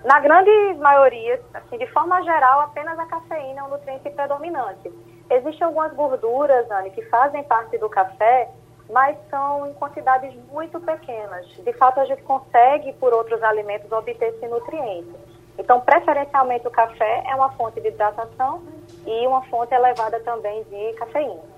Na 0.04 0.20
grande 0.20 0.50
maioria, 0.78 1.40
assim, 1.52 1.78
de 1.78 1.86
forma 1.88 2.22
geral, 2.22 2.60
apenas 2.60 2.98
a 2.98 3.06
cafeína 3.06 3.60
é 3.60 3.64
um 3.64 3.68
nutriente 3.68 4.08
predominante. 4.10 4.92
Existem 5.28 5.66
algumas 5.66 5.92
gorduras, 5.94 6.70
Anne, 6.70 6.90
que 6.90 7.02
fazem 7.06 7.42
parte 7.44 7.76
do 7.78 7.88
café, 7.88 8.48
mas 8.90 9.16
são 9.30 9.66
em 9.68 9.74
quantidades 9.74 10.34
muito 10.50 10.80
pequenas. 10.80 11.46
De 11.48 11.72
fato, 11.74 12.00
a 12.00 12.04
gente 12.04 12.22
consegue, 12.22 12.92
por 12.94 13.12
outros 13.12 13.42
alimentos, 13.42 13.90
obter 13.90 14.34
esse 14.34 14.46
nutriente. 14.46 15.10
Então, 15.58 15.80
preferencialmente, 15.80 16.66
o 16.66 16.70
café 16.70 17.24
é 17.26 17.34
uma 17.34 17.50
fonte 17.52 17.80
de 17.80 17.88
hidratação 17.88 18.62
e 19.06 19.26
uma 19.26 19.42
fonte 19.46 19.74
elevada 19.74 20.20
também 20.20 20.62
de 20.64 20.92
cafeína. 20.94 21.56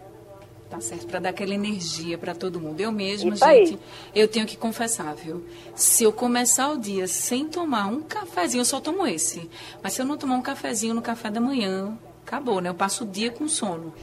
Tá 0.71 0.81
certo, 0.81 1.07
para 1.07 1.19
dar 1.19 1.31
aquela 1.31 1.55
energia 1.55 2.19
para 2.19 2.35
todo 2.35 2.61
mundo. 2.61 2.79
Eu 2.79 2.93
mesma, 2.93 3.33
Isso 3.33 3.45
gente, 3.45 3.75
aí. 3.75 3.81
eu 4.15 4.29
tenho 4.29 4.47
que 4.47 4.57
confessar, 4.57 5.15
viu? 5.15 5.43
Se 5.75 6.05
eu 6.05 6.13
começar 6.13 6.69
o 6.69 6.79
dia 6.79 7.07
sem 7.07 7.49
tomar 7.49 7.87
um 7.87 8.03
cafezinho, 8.03 8.61
eu 8.61 8.67
só 8.67 8.79
tomo 8.79 9.07
esse. 9.07 9.51
Mas 9.83 9.95
se 9.95 10.03
eu 10.03 10.07
não 10.07 10.19
tomar 10.19 10.37
um 10.37 10.43
cafezinho 10.43 10.93
no 10.93 11.01
café 11.01 11.31
da 11.31 11.41
manhã, 11.41 11.97
acabou, 12.27 12.61
né? 12.61 12.69
Eu 12.69 12.75
passo 12.75 13.05
o 13.05 13.07
dia 13.07 13.31
com 13.31 13.49
sono. 13.49 13.95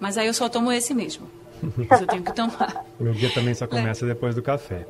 Mas 0.00 0.16
aí 0.16 0.26
eu 0.26 0.34
só 0.34 0.48
tomo 0.48 0.72
esse 0.72 0.94
mesmo. 0.94 1.28
Mas 1.88 2.00
eu 2.00 2.06
tenho 2.06 2.22
que 2.22 2.32
tomar. 2.32 2.84
Meu 2.98 3.12
dia 3.12 3.30
também 3.30 3.54
só 3.54 3.66
começa 3.66 4.06
depois 4.06 4.34
do 4.34 4.42
café. 4.42 4.86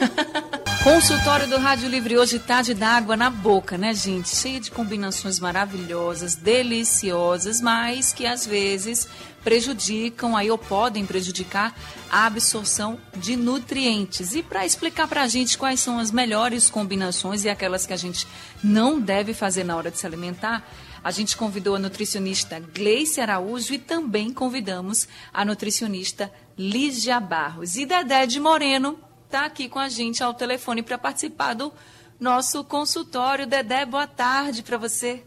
Consultório 0.82 1.46
do 1.46 1.58
Rádio 1.58 1.90
Livre 1.90 2.16
hoje 2.16 2.38
tá 2.38 2.62
de 2.62 2.72
água 2.82 3.14
na 3.14 3.28
boca, 3.28 3.76
né, 3.76 3.92
gente? 3.92 4.34
Cheia 4.34 4.58
de 4.58 4.70
combinações 4.70 5.38
maravilhosas, 5.38 6.34
deliciosas, 6.36 7.60
mas 7.60 8.14
que 8.14 8.24
às 8.24 8.46
vezes 8.46 9.06
prejudicam 9.44 10.34
aí 10.34 10.50
ou 10.50 10.56
podem 10.56 11.04
prejudicar 11.04 11.74
a 12.10 12.24
absorção 12.24 12.98
de 13.14 13.36
nutrientes. 13.36 14.34
E 14.34 14.42
para 14.42 14.64
explicar 14.64 15.06
para 15.06 15.22
a 15.22 15.28
gente 15.28 15.58
quais 15.58 15.80
são 15.80 15.98
as 15.98 16.10
melhores 16.10 16.70
combinações 16.70 17.44
e 17.44 17.50
aquelas 17.50 17.84
que 17.84 17.92
a 17.92 17.98
gente 17.98 18.26
não 18.64 18.98
deve 18.98 19.34
fazer 19.34 19.64
na 19.64 19.76
hora 19.76 19.90
de 19.90 19.98
se 19.98 20.06
alimentar, 20.06 20.66
a 21.02 21.10
gente 21.10 21.36
convidou 21.36 21.74
a 21.74 21.78
nutricionista 21.78 22.60
Gleice 22.60 23.20
Araújo 23.20 23.72
e 23.74 23.78
também 23.78 24.32
convidamos 24.32 25.08
a 25.32 25.44
nutricionista 25.44 26.32
Lígia 26.56 27.18
Barros. 27.18 27.76
E 27.76 27.86
Dedé 27.86 28.26
de 28.26 28.38
Moreno 28.38 28.98
está 29.24 29.46
aqui 29.46 29.68
com 29.68 29.78
a 29.78 29.88
gente 29.88 30.22
ao 30.22 30.34
telefone 30.34 30.82
para 30.82 30.98
participar 30.98 31.54
do 31.54 31.72
nosso 32.18 32.62
consultório. 32.64 33.46
Dedé, 33.46 33.86
boa 33.86 34.06
tarde 34.06 34.62
para 34.62 34.76
você. 34.76 35.24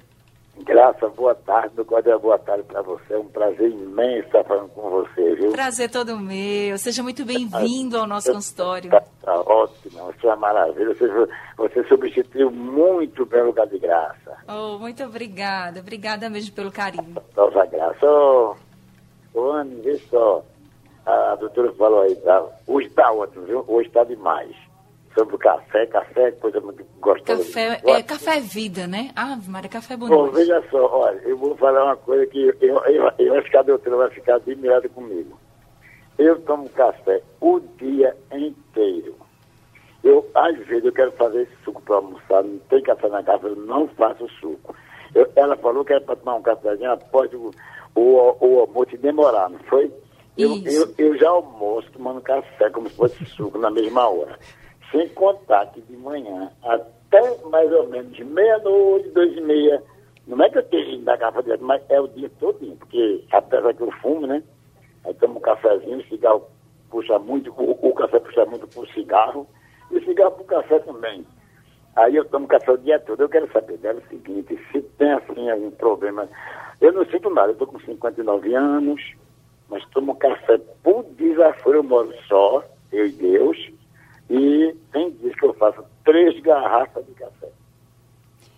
Graça, 0.59 1.09
boa 1.09 1.33
tarde, 1.33 1.73
meu 1.75 1.83
cordial 1.83 2.19
boa 2.19 2.37
tarde 2.37 2.63
para 2.63 2.81
você. 2.81 3.15
É 3.15 3.17
um 3.17 3.27
prazer 3.27 3.71
imenso 3.71 4.27
estar 4.27 4.43
falando 4.43 4.69
com 4.69 4.89
você, 4.89 5.35
viu? 5.35 5.51
Prazer 5.51 5.89
todo 5.89 6.17
meu. 6.19 6.77
Seja 6.77 7.01
muito 7.01 7.25
bem-vindo 7.25 7.97
ao 7.97 8.05
nosso 8.05 8.31
consultório. 8.31 8.91
Tá, 8.91 9.03
tá 9.21 9.33
ótimo, 9.41 10.05
você 10.05 10.27
é 10.27 10.29
uma 10.29 10.35
maravilha. 10.35 10.93
Você, 10.93 11.07
você 11.57 11.83
substituiu 11.85 12.51
muito 12.51 13.25
bem 13.25 13.41
o 13.41 13.47
lugar 13.47 13.67
de 13.67 13.79
graça. 13.79 14.37
Oh, 14.47 14.77
muito 14.77 15.03
obrigada. 15.03 15.79
Obrigada 15.79 16.29
mesmo 16.29 16.53
pelo 16.53 16.71
carinho. 16.71 17.15
Nossa 17.35 17.65
graça. 17.65 18.05
Ô, 18.05 18.55
oh, 19.33 19.51
Anne, 19.53 19.81
vê 19.81 19.97
só 20.09 20.43
a 21.05 21.35
doutora 21.35 21.73
falou 21.73 22.01
aí, 22.01 22.15
tá? 22.15 22.45
hoje 22.67 22.87
está 22.87 23.11
ótimo, 23.11 23.45
viu? 23.45 23.65
Hoje 23.67 23.87
está 23.87 24.03
demais. 24.03 24.55
Sobre 25.15 25.35
o 25.35 25.37
café, 25.37 25.85
café 25.85 26.29
é 26.29 26.31
coisa 26.31 26.59
muito 26.59 26.83
gostosa. 26.99 27.43
Café 27.43 27.81
é, 27.85 28.01
café 28.01 28.37
é 28.37 28.39
vida, 28.39 28.87
né? 28.87 29.11
Ah, 29.15 29.37
Maria, 29.47 29.69
café 29.69 29.93
é 29.93 29.97
bonito. 29.97 30.15
Bom, 30.15 30.31
veja 30.31 30.63
só, 30.71 30.85
olha, 30.87 31.19
eu 31.19 31.37
vou 31.37 31.55
falar 31.55 31.83
uma 31.85 31.95
coisa 31.97 32.25
que 32.25 32.47
eu, 32.61 32.83
eu, 32.85 33.11
eu 33.19 33.35
acho 33.35 33.49
que 33.49 33.57
a 33.57 33.61
doutora 33.61 33.97
vai 33.97 34.09
ficar 34.09 34.35
admirada 34.35 34.89
comigo. 34.89 35.37
Eu 36.17 36.39
tomo 36.41 36.67
café 36.69 37.21
o 37.39 37.59
dia 37.77 38.15
inteiro. 38.31 39.15
Eu, 40.03 40.27
às 40.33 40.57
vezes, 40.65 40.83
eu 40.83 40.91
quero 40.91 41.11
fazer 41.13 41.47
suco 41.63 41.81
para 41.81 41.95
almoçar, 41.95 42.43
não 42.43 42.57
tem 42.69 42.81
café 42.81 43.07
na 43.07 43.23
casa, 43.23 43.47
eu 43.47 43.55
não 43.55 43.87
faço 43.89 44.27
suco. 44.39 44.75
Eu, 45.13 45.31
ela 45.35 45.55
falou 45.57 45.85
que 45.85 45.93
era 45.93 46.01
para 46.01 46.15
tomar 46.15 46.35
um 46.35 46.41
cafezinho 46.41 46.91
após 46.91 47.31
o, 47.33 47.51
o, 47.95 48.35
o 48.39 48.59
almoço 48.59 48.97
demorar, 48.97 49.49
não 49.49 49.59
foi? 49.59 49.91
Eu, 50.37 50.59
eu, 50.65 50.93
eu, 50.97 51.17
já 51.17 51.29
almoço 51.29 51.91
tomando 51.91 52.19
café 52.19 52.69
como 52.71 52.89
se 52.89 52.95
fosse 52.95 53.23
suco 53.25 53.57
na 53.59 53.69
mesma 53.69 54.09
hora. 54.09 54.37
Sem 54.93 55.09
contar 55.09 55.65
que 55.73 55.81
de 55.81 55.97
manhã 55.97 56.51
até 56.63 57.37
mais 57.49 57.71
ou 57.73 57.87
menos 57.89 58.17
meia-noite, 58.19 59.09
dois 59.09 59.35
e 59.35 59.41
meia, 59.41 59.83
não 60.27 60.41
é 60.45 60.49
que 60.49 60.59
eu 60.59 60.63
tenho 60.63 61.01
da 61.01 61.17
garrafa 61.17 61.41
direto, 61.41 61.63
mas 61.63 61.81
é 61.89 61.99
o 61.99 62.07
dia 62.07 62.29
todinho, 62.39 62.77
porque 62.77 63.25
apesar 63.31 63.73
que 63.73 63.81
eu 63.81 63.91
fumo, 63.93 64.27
né? 64.27 64.43
Aí 65.03 65.13
tomo 65.15 65.39
um 65.39 65.41
cafezinho, 65.41 65.97
o 65.97 66.03
cigarro 66.03 66.47
puxa 66.89 67.17
muito, 67.17 67.51
o, 67.51 67.89
o 67.89 67.93
café 67.93 68.19
puxa 68.19 68.45
muito 68.45 68.67
pro 68.67 68.87
cigarro, 68.93 69.47
e 69.91 69.97
o 69.97 70.05
cigarro 70.05 70.31
pro 70.31 70.43
café 70.45 70.77
também. 70.79 71.25
Aí 71.95 72.15
eu 72.15 72.25
tomo 72.25 72.47
café 72.47 72.71
o 72.71 72.77
dia 72.77 72.99
todo. 72.99 73.21
Eu 73.21 73.29
quero 73.29 73.51
saber 73.51 73.77
dela 73.77 73.99
o 73.99 74.09
seguinte, 74.09 74.59
se 74.71 74.81
tem 74.81 75.11
assim 75.11 75.49
algum 75.49 75.71
problema. 75.71 76.29
Eu 76.79 76.93
não 76.93 77.05
sinto 77.05 77.29
nada, 77.29 77.51
eu 77.51 77.55
tô 77.55 77.67
com 77.67 77.79
59 77.79 78.53
anos, 78.53 79.01
mas 79.69 79.83
tomo 79.89 80.15
café 80.15 80.59
por 80.83 81.03
desaforo, 81.15 81.77
eu 81.77 81.83
moro 81.83 82.13
só, 82.27 82.63
eu 82.91 83.07
e 83.07 83.11
Deus, 83.11 83.72
e 84.33 84.75
tem 84.91 85.11
dias 85.11 85.35
que 85.35 85.45
eu 85.45 85.53
faço 85.53 85.83
três 86.03 86.39
garrafas 86.41 87.05
de 87.05 87.11
café. 87.13 87.49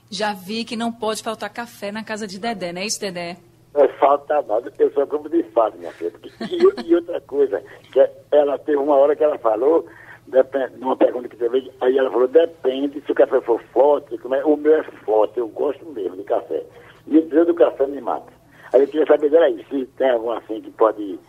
Já 0.10 0.32
vi 0.32 0.63
que 0.63 0.77
não 0.77 0.89
pode 0.89 1.22
faltar 1.22 1.50
café 1.51 1.91
na 1.91 2.01
casa 2.01 2.25
de 2.25 2.39
Dedé, 2.39 2.72
não 2.72 2.82
é 2.82 2.86
isso, 2.86 3.01
Dedé? 3.01 3.36
Não 3.74 3.86
falta 4.00 4.41
nada, 4.44 4.72
eu 4.79 4.94
só 4.94 5.05
como 5.05 5.27
de 5.27 5.44
fato, 5.51 5.77
minha 5.77 5.91
filha. 5.91 6.13
E, 6.50 6.88
e, 6.88 6.96
outra 6.96 7.20
coisa, 7.20 7.62
que 7.91 8.10
ela 8.32 8.58
teve 8.58 8.77
uma 8.77 8.96
hora 8.96 9.17
que 9.17 9.24
ela 9.24 9.38
falou, 9.38 9.86
depende, 10.27 10.77
numa 10.77 10.96
pergunta 10.96 11.27
que 11.27 11.36
teve, 11.36 11.70
aí 11.82 11.98
ela 11.98 12.10
falou, 12.10 12.29
depende 12.29 13.01
se 13.01 13.12
o 13.12 13.15
café 13.15 13.41
for 13.41 13.62
forte, 13.74 14.17
como 14.20 14.34
é, 14.34 14.46
o 14.46 14.55
meu 14.55 14.75
é 14.75 14.84
forte, 15.03 15.39
eu 15.39 15.50
gosto 15.50 15.86
mesmo 15.88 16.15
de 16.15 16.24
café. 16.24 16.63
E 17.05 17.17
o 17.17 17.27
dia 17.27 17.44
do 17.44 17.53
café 17.53 17.86
me 17.86 18.00
mata. 18.00 18.32
Aí 18.72 18.79
eu 18.79 18.88
queria 18.88 19.05
saber 19.05 19.36
aí 19.36 19.65
se 19.70 19.86
tem 19.98 20.10
algum 20.10 20.32
assim 20.32 20.62
que 20.62 20.72
pode 20.72 21.20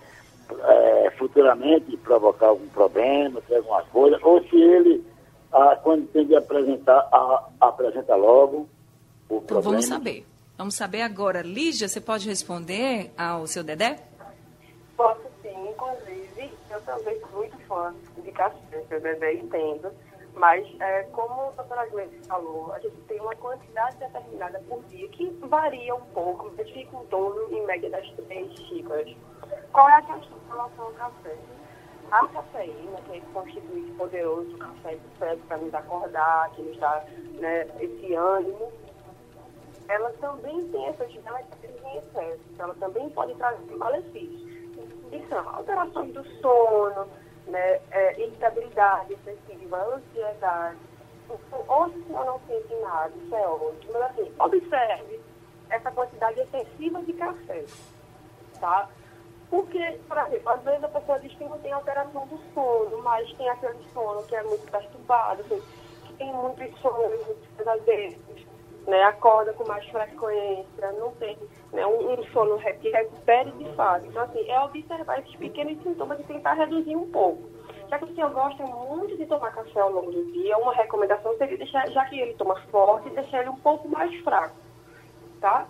é, 0.51 1.11
futuramente 1.19 1.97
provocar 1.99 2.49
algum 2.49 2.69
problema, 2.69 3.41
se 3.47 3.55
alguma 3.55 3.83
coisa, 3.85 4.19
ou 4.23 4.43
se 4.45 4.57
ele, 4.57 5.05
ah, 5.53 5.79
quando 5.83 6.07
tem 6.09 6.27
de 6.27 6.37
apresentar, 6.37 7.09
ah, 7.13 7.49
apresenta 7.61 8.15
logo 8.15 8.69
o 9.29 9.37
então, 9.37 9.41
problema. 9.41 9.71
vamos 9.71 9.87
saber. 9.87 10.27
Vamos 10.57 10.75
saber 10.75 11.03
agora. 11.03 11.43
Lígia, 11.43 11.89
você 11.89 12.01
pode 12.01 12.29
responder 12.29 13.11
ao 13.17 13.47
seu 13.47 13.63
Dedé? 13.63 13.99
Posso 14.97 15.21
sim, 15.43 15.69
inclusive, 15.69 16.51
eu 16.71 16.81
também 16.83 17.21
sou 17.21 17.31
muito 17.41 17.59
fã 17.67 17.95
de 18.25 18.33
café, 18.33 18.83
seu 18.89 19.01
Dedé 19.01 19.35
entendo. 19.35 19.91
Mas, 20.37 20.67
é, 20.81 21.03
como 21.13 21.33
a 21.33 21.63
doutora 21.63 21.87
Gleice 21.87 22.19
falou, 22.29 22.71
a 22.73 22.79
gente 22.79 22.97
tem 23.09 23.19
uma 23.21 23.35
quantidade 23.37 23.97
determinada 23.97 24.63
por 24.69 24.83
dia 24.85 25.09
que 25.09 25.31
varia 25.43 25.95
um 25.95 26.01
pouco, 26.13 26.53
mas 26.57 26.71
fica 26.71 26.95
em 26.95 27.07
torno, 27.07 27.57
em 27.57 27.65
média, 27.65 27.89
das 27.89 28.07
três 28.27 28.53
xícaras. 28.69 29.17
Qual 29.77 29.91
é 29.91 29.97
a 29.97 30.01
questão 30.01 30.39
em 30.39 30.49
relação 30.49 30.87
ao 30.87 30.93
café? 30.93 31.37
a 32.11 32.27
cafeína, 32.29 32.99
que 33.03 33.21
constitui 33.35 33.81
esse 33.81 33.91
poderoso 33.93 34.57
café 34.57 34.97
do 34.97 35.19
cérebro 35.19 35.45
para 35.49 35.57
nos 35.59 35.75
acordar, 35.75 36.51
que 36.53 36.63
nos 36.63 36.79
dá 36.79 37.05
né, 37.41 37.69
esse 37.79 38.15
ânimo, 38.15 38.73
ela 39.87 40.11
também 40.15 40.67
tem 40.69 40.89
efetividade 40.89 41.45
em 41.63 41.99
excesso. 41.99 42.41
Ela 42.59 42.75
também 42.77 43.11
pode 43.11 43.35
trazer 43.35 43.77
malefícios. 43.77 44.41
E 45.13 45.27
são 45.29 45.47
alterações 45.47 46.15
do 46.15 46.25
sono, 46.41 47.07
né, 47.47 47.79
é, 47.91 48.19
irritabilidade 48.19 49.13
excessiva, 49.13 49.95
ansiedade. 49.95 50.79
Ou 51.69 51.91
se 51.91 52.05
eu 52.09 52.25
não 52.25 52.41
sente 52.47 52.75
nada, 52.77 53.13
isso 53.15 53.35
é 53.35 53.47
ótimo. 53.47 53.93
Mas 53.93 54.03
assim, 54.05 54.33
observe 54.39 55.21
essa 55.69 55.91
quantidade 55.91 56.41
excessiva 56.41 57.03
de 57.03 57.13
café, 57.13 57.65
tá? 58.59 58.89
Porque, 59.57 59.99
por 60.07 60.19
exemplo, 60.19 60.51
às 60.51 60.63
vezes 60.65 60.85
a 60.85 60.89
pessoa 60.89 61.19
diz 61.19 61.33
que 61.33 61.45
não 61.45 61.59
tem 61.61 61.73
alteração 61.73 62.27
do 62.27 62.39
sono, 62.53 63.03
mas 63.03 63.33
tem 63.39 63.49
aquele 63.49 63.79
sono 63.95 64.23
que 64.25 64.37
é 64.37 64.43
muito 64.43 64.71
perturbado, 64.71 65.41
assim, 65.41 65.63
que 66.05 66.13
tem 66.13 66.31
muitos 66.31 66.79
sonhos, 66.79 67.27
muitos 67.27 67.49
pesadelos, 67.57 68.47
né, 68.87 69.03
acorda 69.05 69.55
com 69.55 69.67
mais 69.67 69.89
frequência, 69.89 70.93
não 70.99 71.11
tem 71.13 71.39
né, 71.73 71.87
um, 71.87 72.21
um 72.21 72.25
sono 72.25 72.59
que 72.59 72.91
recupere 72.91 73.51
de 73.53 73.65
fato. 73.75 74.05
Então, 74.05 74.25
assim, 74.25 74.47
é 74.47 74.61
observar 74.61 75.21
esses 75.21 75.35
pequenos 75.37 75.83
sintomas 75.83 76.21
e 76.21 76.25
tentar 76.25 76.53
reduzir 76.53 76.95
um 76.95 77.11
pouco. 77.11 77.49
Já 77.89 77.99
que 77.99 78.05
o 78.05 78.15
senhor 78.15 78.31
gosta 78.33 78.63
muito 78.63 79.17
de 79.17 79.25
tomar 79.25 79.55
café 79.55 79.81
ao 79.81 79.91
longo 79.91 80.13
do 80.13 80.33
dia, 80.33 80.59
uma 80.59 80.75
recomendação 80.75 81.35
seria 81.39 81.57
deixar, 81.57 81.91
já 81.93 82.05
que 82.05 82.21
ele 82.21 82.35
toma 82.35 82.61
forte, 82.71 83.09
deixar 83.09 83.41
ele 83.41 83.49
um 83.49 83.57
pouco 83.57 83.89
mais 83.89 84.15
fraco, 84.23 84.57
tá? 85.41 85.67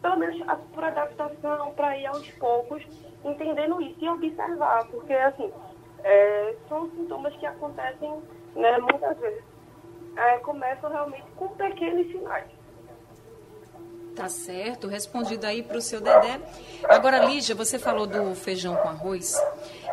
Pelo 0.00 0.16
menos 0.16 0.40
por 0.72 0.84
adaptação, 0.84 1.72
para 1.74 1.98
ir 1.98 2.06
aos 2.06 2.28
poucos 2.32 2.86
entendendo 3.24 3.80
isso 3.82 4.04
e 4.04 4.08
observar, 4.08 4.86
porque, 4.86 5.12
assim, 5.12 5.52
é, 6.04 6.54
são 6.68 6.88
sintomas 6.90 7.34
que 7.36 7.46
acontecem 7.46 8.22
né, 8.54 8.78
muitas 8.78 9.18
vezes 9.18 9.42
é, 10.18 10.38
começam 10.38 10.90
realmente 10.90 11.24
com 11.36 11.48
pequenos 11.48 12.06
sinais. 12.10 12.46
Tá 14.16 14.28
certo, 14.28 14.88
respondido 14.88 15.46
aí 15.46 15.62
para 15.62 15.78
o 15.78 15.80
seu 15.80 16.00
Dedé. 16.00 16.40
Agora, 16.88 17.24
Lígia, 17.24 17.54
você 17.54 17.78
falou 17.78 18.04
do 18.04 18.34
feijão 18.34 18.74
com 18.74 18.88
arroz. 18.88 19.40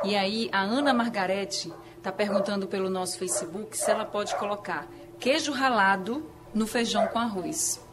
E 0.03 0.15
aí, 0.15 0.49
a 0.51 0.61
Ana 0.61 0.95
Margarete 0.95 1.71
está 1.95 2.11
perguntando 2.11 2.65
pelo 2.65 2.89
nosso 2.89 3.19
Facebook 3.19 3.77
se 3.77 3.89
ela 3.91 4.03
pode 4.03 4.35
colocar 4.35 4.87
queijo 5.19 5.51
ralado 5.51 6.27
no 6.55 6.65
feijão 6.65 7.07
com 7.07 7.19
arroz. 7.19 7.84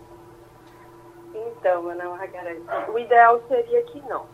Então, 1.63 1.89
Ana 1.89 2.05
Margarete, 2.09 2.61
o 2.93 2.99
ideal 2.99 3.41
seria 3.47 3.83
que 3.85 4.01
não. 4.09 4.27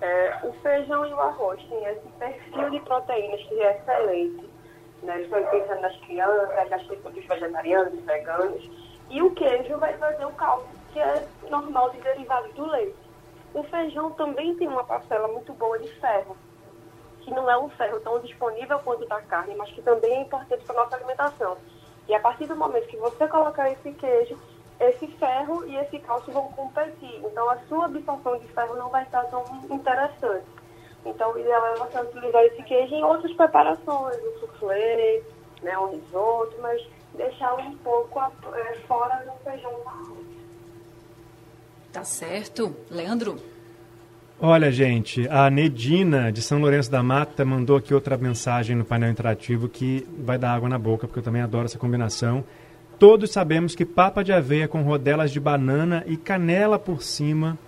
É, 0.00 0.38
o 0.44 0.52
feijão 0.62 1.04
e 1.04 1.12
o 1.12 1.20
arroz 1.20 1.60
têm 1.68 1.84
esse 1.84 2.08
perfil 2.18 2.70
de 2.70 2.80
proteínas 2.80 3.42
que 3.42 3.60
é 3.60 3.76
excelente 3.76 4.46
né? 5.02 5.22
Estou 5.22 5.42
pensando 5.44 5.80
nas 5.80 5.96
crianças, 6.00 6.70
nas 6.70 6.82
pessoas 6.84 7.14
vegetarianos, 7.14 8.04
veganos. 8.04 8.70
E 9.08 9.22
o 9.22 9.30
queijo 9.30 9.78
vai 9.78 9.96
fazer 9.96 10.24
o 10.24 10.32
cálcio, 10.32 10.68
que 10.92 10.98
é 10.98 11.26
normal 11.48 11.90
de 11.90 12.00
derivados 12.00 12.52
do 12.54 12.66
leite. 12.66 12.96
O 13.54 13.62
feijão 13.62 14.10
também 14.12 14.54
tem 14.56 14.68
uma 14.68 14.84
parcela 14.84 15.28
muito 15.28 15.52
boa 15.54 15.78
de 15.78 15.88
ferro, 16.00 16.36
que 17.20 17.30
não 17.30 17.48
é 17.48 17.56
um 17.56 17.68
ferro 17.70 18.00
tão 18.00 18.20
disponível 18.20 18.78
quanto 18.80 19.06
da 19.06 19.22
carne, 19.22 19.54
mas 19.54 19.70
que 19.70 19.80
também 19.80 20.12
é 20.12 20.20
importante 20.22 20.64
para 20.64 20.80
a 20.80 20.84
nossa 20.84 20.96
alimentação. 20.96 21.56
E 22.08 22.14
a 22.14 22.20
partir 22.20 22.46
do 22.46 22.56
momento 22.56 22.86
que 22.88 22.96
você 22.96 23.26
colocar 23.28 23.70
esse 23.70 23.92
queijo, 23.92 24.38
esse 24.80 25.06
ferro 25.18 25.64
e 25.66 25.76
esse 25.76 25.98
cálcio 26.00 26.32
vão 26.32 26.48
competir. 26.48 27.20
Então, 27.24 27.48
a 27.50 27.58
sua 27.68 27.86
absorção 27.86 28.38
de 28.38 28.46
ferro 28.48 28.76
não 28.76 28.90
vai 28.90 29.02
estar 29.04 29.22
tão 29.24 29.44
interessante. 29.70 30.46
Então, 31.04 31.32
o 31.32 31.38
ideal 31.38 31.64
é 31.66 31.78
você 31.78 32.00
utilizar 32.00 32.42
esse 32.44 32.62
queijo 32.64 32.94
em 32.94 33.04
outras 33.04 33.32
preparações, 33.32 34.16
um 34.16 34.40
soufflé, 34.40 35.22
né, 35.62 35.78
um 35.78 35.90
risoto, 35.92 36.56
mas 36.60 36.82
deixar 37.14 37.54
um 37.54 37.76
pouco 37.78 38.20
é, 38.20 38.74
fora 38.86 39.24
do 39.24 39.32
feijão 39.44 39.70
com 39.70 39.88
arroz. 39.88 40.26
Tá 41.92 42.04
certo. 42.04 42.76
Leandro? 42.90 43.36
Olha, 44.38 44.70
gente, 44.70 45.26
a 45.30 45.48
Nedina 45.48 46.30
de 46.30 46.42
São 46.42 46.58
Lourenço 46.58 46.90
da 46.90 47.02
Mata 47.02 47.42
mandou 47.42 47.76
aqui 47.76 47.94
outra 47.94 48.18
mensagem 48.18 48.76
no 48.76 48.84
painel 48.84 49.10
interativo 49.10 49.66
que 49.66 50.06
vai 50.18 50.36
dar 50.36 50.52
água 50.52 50.68
na 50.68 50.78
boca, 50.78 51.06
porque 51.06 51.20
eu 51.20 51.24
também 51.24 51.40
adoro 51.40 51.64
essa 51.64 51.78
combinação. 51.78 52.44
Todos 52.98 53.30
sabemos 53.30 53.74
que 53.74 53.84
papa 53.84 54.24
de 54.24 54.32
aveia 54.32 54.66
com 54.66 54.80
rodelas 54.80 55.30
de 55.30 55.38
banana 55.38 56.02
e 56.06 56.16
canela 56.16 56.78
por 56.78 57.02
cima 57.02 57.58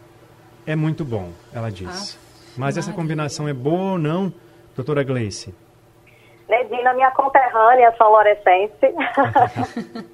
é 0.67 0.75
muito 0.75 1.05
bom, 1.05 1.33
ela 1.53 1.71
disse. 1.71 2.17
Ah. 2.17 2.53
Mas 2.57 2.79
essa 2.79 2.93
combinação 2.93 3.47
é 3.47 3.53
boa 3.53 3.93
ou 3.93 3.99
não, 3.99 4.33
doutora 4.75 5.03
Gleice? 5.03 5.55
Nedina, 6.49 6.95
minha 6.95 7.11
conterrânea 7.11 7.95
são 7.99 8.11
Lourencense. 8.11 8.95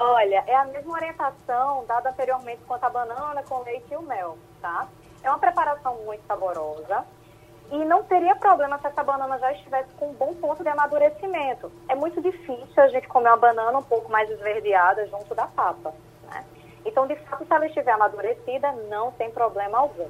Olha, 0.00 0.42
é 0.46 0.56
a 0.56 0.64
mesma 0.64 0.94
orientação 0.94 1.84
dada 1.86 2.10
anteriormente 2.10 2.60
quanto 2.66 2.84
a 2.84 2.90
banana 2.90 3.42
com 3.48 3.62
leite 3.62 3.86
e 3.92 3.96
o 3.96 4.02
mel, 4.02 4.36
tá? 4.60 4.88
É 5.22 5.30
uma 5.30 5.38
preparação 5.38 5.94
muito 6.04 6.22
saborosa 6.26 7.04
e 7.70 7.84
não 7.84 8.02
teria 8.02 8.34
problema 8.34 8.78
se 8.78 8.86
essa 8.86 9.02
banana 9.04 9.38
já 9.38 9.52
estivesse 9.52 9.88
com 9.94 10.10
um 10.10 10.14
bom 10.14 10.34
ponto 10.34 10.62
de 10.62 10.68
amadurecimento. 10.68 11.70
É 11.88 11.94
muito 11.94 12.20
difícil 12.20 12.82
a 12.82 12.88
gente 12.88 13.06
comer 13.06 13.28
uma 13.28 13.36
banana 13.36 13.78
um 13.78 13.82
pouco 13.82 14.10
mais 14.10 14.28
esverdeada 14.30 15.06
junto 15.06 15.34
da 15.34 15.46
papa, 15.46 15.94
né? 16.28 16.44
Então, 16.84 17.06
de 17.06 17.14
fato, 17.16 17.46
se 17.46 17.52
ela 17.52 17.66
estiver 17.66 17.92
amadurecida, 17.92 18.72
não 18.88 19.12
tem 19.12 19.30
problema 19.30 19.78
algum. 19.78 20.08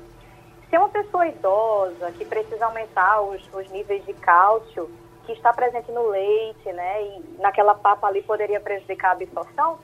Se 0.68 0.76
é 0.76 0.78
uma 0.78 0.88
pessoa 0.88 1.26
idosa 1.26 2.12
que 2.12 2.24
precisa 2.24 2.64
aumentar 2.64 3.20
os, 3.22 3.42
os 3.52 3.68
níveis 3.70 4.04
de 4.06 4.14
cálcio 4.14 4.90
que 5.26 5.32
está 5.32 5.52
presente 5.52 5.90
no 5.92 6.08
leite, 6.08 6.72
né, 6.72 7.02
e 7.02 7.36
naquela 7.38 7.74
papa 7.74 8.06
ali 8.06 8.22
poderia 8.22 8.60
prejudicar 8.60 9.10
a 9.10 9.12
absorção, 9.12 9.78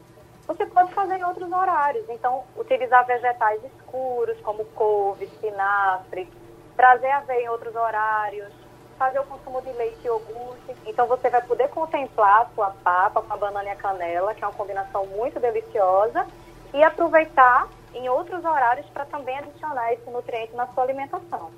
você 0.46 0.64
pode 0.64 0.94
fazer 0.94 1.18
em 1.18 1.24
outros 1.24 1.50
horários. 1.50 2.08
Então, 2.08 2.44
utilizar 2.56 3.04
vegetais 3.04 3.60
escuros, 3.64 4.40
como 4.40 4.64
couve, 4.66 5.24
espinafre, 5.24 6.28
trazer 6.76 7.10
aveia 7.10 7.44
em 7.44 7.48
outros 7.48 7.74
horários, 7.74 8.52
fazer 8.98 9.18
o 9.18 9.24
consumo 9.24 9.60
de 9.62 9.72
leite 9.72 9.98
e 10.04 10.06
iogurte. 10.06 10.74
Então, 10.86 11.06
você 11.06 11.28
vai 11.30 11.42
poder 11.42 11.68
contemplar 11.68 12.42
a 12.42 12.46
sua 12.54 12.70
papa 12.70 13.22
com 13.22 13.32
a 13.32 13.36
banana 13.36 13.68
e 13.68 13.72
a 13.72 13.76
canela, 13.76 14.34
que 14.34 14.44
é 14.44 14.46
uma 14.46 14.54
combinação 14.54 15.06
muito 15.06 15.40
deliciosa, 15.40 16.26
e 16.72 16.82
aproveitar 16.82 17.68
em 17.94 18.08
outros 18.08 18.44
horários 18.44 18.86
para 18.90 19.04
também 19.06 19.38
adicionar 19.38 19.92
esse 19.92 20.08
nutriente 20.10 20.54
na 20.54 20.66
sua 20.68 20.84
alimentação. 20.84 21.50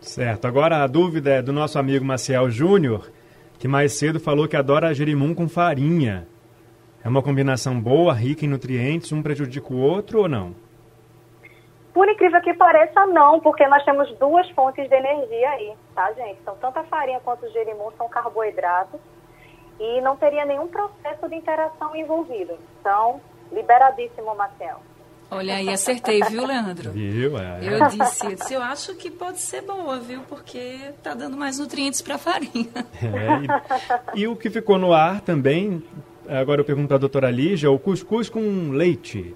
Certo. 0.00 0.46
Agora 0.46 0.82
a 0.82 0.86
dúvida 0.86 1.30
é 1.30 1.42
do 1.42 1.52
nosso 1.52 1.78
amigo 1.78 2.04
Maciel 2.04 2.50
Júnior, 2.50 3.10
que 3.58 3.68
mais 3.68 3.98
cedo 3.98 4.18
falou 4.18 4.48
que 4.48 4.56
adora 4.56 4.94
gerimum 4.94 5.34
com 5.34 5.48
farinha. 5.48 6.26
É 7.04 7.08
uma 7.08 7.22
combinação 7.22 7.80
boa, 7.80 8.12
rica 8.12 8.44
em 8.44 8.48
nutrientes, 8.48 9.12
um 9.12 9.22
prejudica 9.22 9.72
o 9.72 9.78
outro 9.78 10.20
ou 10.20 10.28
não? 10.28 10.54
Por 11.92 12.08
incrível 12.08 12.40
que 12.40 12.54
pareça, 12.54 13.06
não, 13.06 13.40
porque 13.40 13.66
nós 13.66 13.84
temos 13.84 14.10
duas 14.18 14.48
fontes 14.50 14.88
de 14.88 14.94
energia 14.94 15.50
aí, 15.50 15.72
tá, 15.94 16.12
gente? 16.12 16.38
Então, 16.40 16.56
tanto 16.60 16.78
a 16.78 16.84
farinha 16.84 17.20
quanto 17.20 17.46
o 17.46 17.50
gerimum 17.50 17.90
são 17.98 18.08
carboidratos 18.08 19.00
e 19.78 20.00
não 20.00 20.16
teria 20.16 20.44
nenhum 20.44 20.68
processo 20.68 21.28
de 21.28 21.34
interação 21.34 21.96
envolvido. 21.96 22.56
Então, 22.80 23.20
liberadíssimo, 23.50 24.34
Marcel. 24.36 24.80
Olha 25.32 25.54
aí, 25.54 25.68
acertei, 25.68 26.20
viu, 26.28 26.44
Leandro? 26.44 26.90
Viu? 26.90 27.38
É. 27.38 27.60
Eu 27.62 27.88
disse, 27.88 28.26
eu 28.26 28.34
disse, 28.34 28.54
eu 28.54 28.62
acho 28.62 28.94
que 28.96 29.10
pode 29.10 29.38
ser 29.38 29.62
boa, 29.62 29.98
viu? 29.98 30.22
Porque 30.28 30.92
tá 31.02 31.14
dando 31.14 31.36
mais 31.36 31.58
nutrientes 31.58 32.02
para 32.02 32.16
a 32.16 32.18
farinha. 32.18 32.68
É, 33.00 34.14
e, 34.14 34.22
e, 34.22 34.28
o 34.28 34.34
que 34.34 34.50
ficou 34.50 34.76
no 34.76 34.92
ar 34.92 35.20
também, 35.20 35.82
agora 36.28 36.60
eu 36.60 36.64
pergunto 36.64 36.94
à 36.94 36.98
doutora 36.98 37.30
Lígia, 37.30 37.70
o 37.70 37.78
cuscuz 37.78 38.28
com 38.28 38.70
leite. 38.70 39.34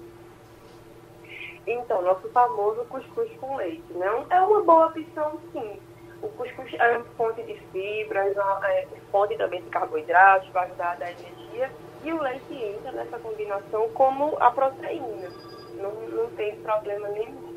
Então, 1.67 2.01
nosso 2.01 2.27
famoso 2.29 2.85
cuscuz 2.85 3.31
com 3.39 3.55
leite, 3.57 3.93
né? 3.93 4.07
É 4.29 4.39
uma 4.41 4.63
boa 4.63 4.87
opção, 4.87 5.39
sim. 5.51 5.79
O 6.21 6.27
cuscuz 6.29 6.73
é 6.73 6.97
uma 6.97 7.05
fonte 7.17 7.41
de 7.43 7.55
fibras, 7.71 8.35
é 8.63 8.87
fonte 9.11 9.35
também 9.37 9.61
de 9.61 9.69
carboidratos, 9.69 10.49
vai 10.49 10.65
ajudar 10.65 10.97
a 11.01 11.11
energia. 11.11 11.71
E 12.03 12.13
o 12.13 12.21
leite 12.21 12.53
entra 12.53 12.91
nessa 12.91 13.17
combinação 13.17 13.89
como 13.89 14.37
a 14.39 14.51
proteína 14.51 15.29
não, 15.77 15.91
não 16.09 16.29
tem 16.31 16.55
problema 16.57 17.07
nenhum. 17.09 17.55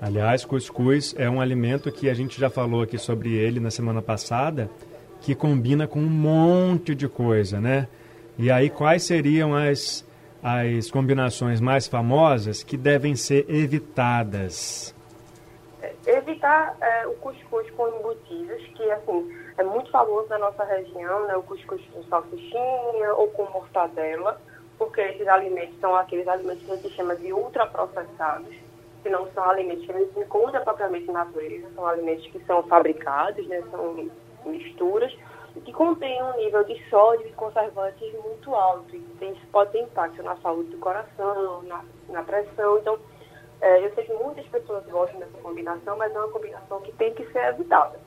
Aliás, 0.00 0.44
cuscuz 0.44 1.14
é 1.16 1.28
um 1.28 1.40
alimento 1.40 1.90
que 1.90 2.08
a 2.08 2.14
gente 2.14 2.38
já 2.38 2.50
falou 2.50 2.82
aqui 2.82 2.98
sobre 2.98 3.34
ele 3.34 3.58
na 3.60 3.70
semana 3.70 4.02
passada, 4.02 4.70
que 5.20 5.34
combina 5.34 5.86
com 5.86 5.98
um 5.98 6.08
monte 6.08 6.94
de 6.94 7.08
coisa, 7.08 7.60
né? 7.60 7.88
E 8.38 8.50
aí, 8.50 8.68
quais 8.68 9.04
seriam 9.04 9.54
as, 9.54 10.06
as 10.48 10.90
combinações 10.90 11.60
mais 11.60 11.88
famosas 11.88 12.62
que 12.62 12.76
devem 12.76 13.16
ser 13.16 13.50
evitadas? 13.50 14.94
Evitar 16.06 16.76
é, 16.80 17.06
o 17.06 17.14
cuscuz 17.14 17.68
com 17.70 17.88
embutidos, 17.88 18.62
que 18.76 18.90
assim, 18.92 19.32
é 19.58 19.64
muito 19.64 19.90
famoso 19.90 20.28
na 20.28 20.38
nossa 20.38 20.64
região, 20.64 21.26
né? 21.26 21.36
O 21.36 21.42
cuscuz 21.42 21.82
com 21.92 22.02
salsichinha 22.04 23.14
ou 23.16 23.28
com 23.28 23.44
mortadela 23.50 24.40
porque 24.78 25.00
esses 25.00 25.26
alimentos 25.26 25.78
são 25.80 25.94
aqueles 25.96 26.28
alimentos 26.28 26.62
que 26.64 26.72
a 26.72 26.76
gente 26.76 26.90
chama 26.90 27.16
de 27.16 27.32
ultraprocessados. 27.32 28.54
que 29.02 29.10
não 29.10 29.30
são 29.32 29.48
alimentos 29.48 29.86
que 29.86 29.92
eles 29.92 30.16
encontram 30.16 30.64
propriamente 30.64 31.06
na 31.06 31.24
natureza, 31.24 31.68
são 31.76 31.86
alimentos 31.86 32.26
que 32.26 32.44
são 32.44 32.60
fabricados, 32.64 33.46
né, 33.46 33.62
são 33.70 34.10
misturas, 34.44 35.16
que 35.60 35.72
contêm 35.72 36.22
um 36.22 36.36
nível 36.36 36.64
de 36.64 36.82
sódio 36.88 37.26
e 37.26 37.32
conservantes 37.32 38.12
muito 38.22 38.54
alto. 38.54 38.94
E 38.94 38.98
isso 39.20 39.46
pode 39.50 39.72
ter 39.72 39.80
impacto 39.80 40.22
na 40.22 40.36
saúde 40.36 40.70
do 40.70 40.78
coração, 40.78 41.62
na, 41.62 41.84
na 42.08 42.22
pressão. 42.22 42.78
Então, 42.78 42.98
é, 43.60 43.84
eu 43.84 43.94
sei 43.94 44.04
que 44.04 44.12
muitas 44.14 44.46
pessoas 44.46 44.84
gostam 44.86 45.18
dessa 45.18 45.38
combinação, 45.38 45.96
mas 45.96 46.14
é 46.14 46.18
uma 46.18 46.28
combinação 46.28 46.80
que 46.82 46.92
tem 46.92 47.14
que 47.14 47.24
ser 47.32 47.44
evitada. 47.48 47.98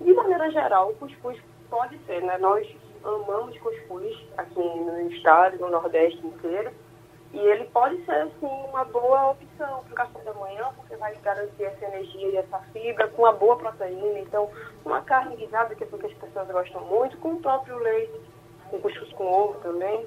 De 0.00 0.12
maneira 0.12 0.50
geral, 0.50 0.90
o 0.90 0.94
cuscuz 0.94 1.38
pode 1.70 1.98
ser, 2.06 2.22
né? 2.22 2.38
Nós 2.38 2.66
amamos 3.04 3.56
cuscuz 3.58 4.16
aqui 4.36 4.58
no 4.58 5.10
estado, 5.10 5.58
no 5.58 5.70
Nordeste 5.70 6.26
inteiro. 6.26 6.72
E 7.34 7.38
ele 7.38 7.64
pode 7.64 7.96
ser, 8.04 8.12
assim, 8.12 8.46
uma 8.70 8.84
boa 8.84 9.32
opção 9.32 9.82
para 9.82 9.92
o 9.92 9.94
café 9.94 10.20
da 10.20 10.32
manhã, 10.34 10.68
porque 10.76 10.94
vai 10.94 11.12
garantir 11.16 11.64
essa 11.64 11.84
energia 11.86 12.28
e 12.28 12.36
essa 12.36 12.60
fibra 12.72 13.08
com 13.08 13.22
uma 13.22 13.32
boa 13.32 13.56
proteína. 13.56 14.20
Então, 14.20 14.48
uma 14.84 15.00
carne 15.00 15.34
guisada, 15.34 15.74
que 15.74 15.82
é 15.82 15.86
porque 15.86 16.06
as 16.06 16.12
pessoas 16.14 16.46
gostam 16.46 16.84
muito, 16.84 17.16
com 17.18 17.32
o 17.32 17.40
próprio 17.40 17.76
leite, 17.78 18.20
com 18.70 18.78
cuscuz 18.78 19.12
com 19.14 19.24
ovo 19.24 19.58
também. 19.60 20.06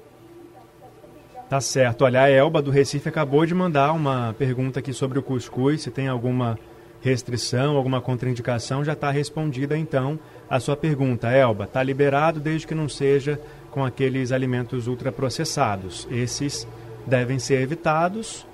Tá 1.50 1.60
certo. 1.60 2.06
Olha, 2.06 2.22
a 2.22 2.30
Elba 2.30 2.62
do 2.62 2.70
Recife 2.70 3.10
acabou 3.10 3.44
de 3.44 3.54
mandar 3.54 3.92
uma 3.92 4.34
pergunta 4.38 4.80
aqui 4.80 4.94
sobre 4.94 5.18
o 5.18 5.22
cuscuz, 5.22 5.82
se 5.82 5.90
tem 5.90 6.08
alguma 6.08 6.58
restrição, 7.02 7.76
alguma 7.76 8.00
contraindicação, 8.00 8.84
já 8.84 8.94
está 8.94 9.10
respondida 9.10 9.76
então 9.76 10.18
a 10.48 10.58
sua 10.58 10.76
pergunta. 10.76 11.28
Elba, 11.30 11.64
está 11.64 11.82
liberado 11.82 12.40
desde 12.40 12.66
que 12.66 12.74
não 12.74 12.88
seja 12.88 13.38
com 13.70 13.84
aqueles 13.84 14.32
alimentos 14.32 14.86
ultraprocessados. 14.86 16.08
Esses 16.10 16.66
devem 17.08 17.38
ser 17.38 17.60
evitados, 17.60 18.46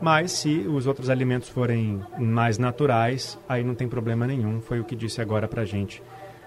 mas 0.00 0.32
se 0.32 0.66
os 0.68 0.86
outros 0.86 1.08
alimentos 1.08 1.48
forem 1.48 2.04
mais 2.18 2.58
naturais, 2.58 3.38
aí 3.48 3.64
não 3.64 3.74
tem 3.74 3.88
problema 3.88 4.26
nenhum. 4.26 4.60
Foi 4.60 4.80
o 4.80 4.84
que 4.84 4.94
disse 4.94 5.20
agora 5.20 5.48
para 5.48 5.64
gente 5.64 6.02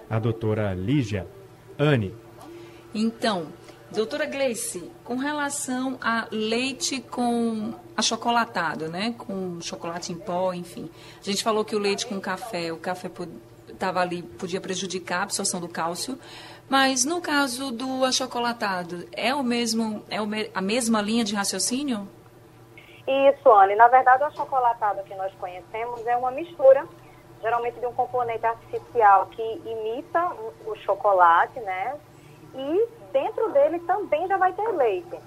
a 0.08 0.18
doutora 0.18 0.74
Lígia. 0.74 1.26
Anne. 1.78 2.14
Então, 2.94 3.46
doutora 3.90 4.26
Gleice, 4.26 4.90
com 5.02 5.16
relação 5.16 5.98
a 6.00 6.28
leite 6.30 7.00
com 7.00 7.72
achocolatado, 7.96 8.88
né? 8.88 9.14
Com 9.16 9.60
chocolate 9.60 10.12
em 10.12 10.16
pó, 10.16 10.52
enfim. 10.52 10.90
A 11.20 11.24
gente 11.24 11.42
falou 11.42 11.64
que 11.64 11.74
o 11.74 11.78
leite 11.78 12.06
com 12.06 12.20
café, 12.20 12.72
o 12.72 12.76
café 12.76 13.08
estava 13.80 14.00
ali, 14.00 14.22
podia 14.22 14.60
prejudicar 14.60 15.20
a 15.20 15.22
absorção 15.22 15.58
do 15.58 15.68
cálcio, 15.68 16.18
mas 16.68 17.04
no 17.06 17.20
caso 17.20 17.72
do 17.72 18.04
achocolatado, 18.04 19.08
é 19.10 19.34
o 19.34 19.42
mesmo, 19.42 20.04
é 20.10 20.18
a 20.54 20.60
mesma 20.60 21.00
linha 21.00 21.24
de 21.24 21.34
raciocínio? 21.34 22.06
Isso, 23.08 23.50
Anne. 23.50 23.74
Na 23.74 23.88
verdade, 23.88 24.22
o 24.22 24.26
achocolatado 24.26 25.02
que 25.04 25.14
nós 25.14 25.32
conhecemos 25.40 26.06
é 26.06 26.16
uma 26.16 26.30
mistura, 26.30 26.86
geralmente 27.40 27.80
de 27.80 27.86
um 27.86 27.92
componente 27.94 28.44
artificial 28.44 29.26
que 29.26 29.42
imita 29.42 30.30
o 30.66 30.76
chocolate, 30.76 31.58
né? 31.60 31.96
E 32.54 32.88
dentro 33.12 33.50
dele 33.50 33.80
também 33.80 34.28
já 34.28 34.36
vai 34.36 34.52
ter 34.52 34.68
leite. 34.68 35.18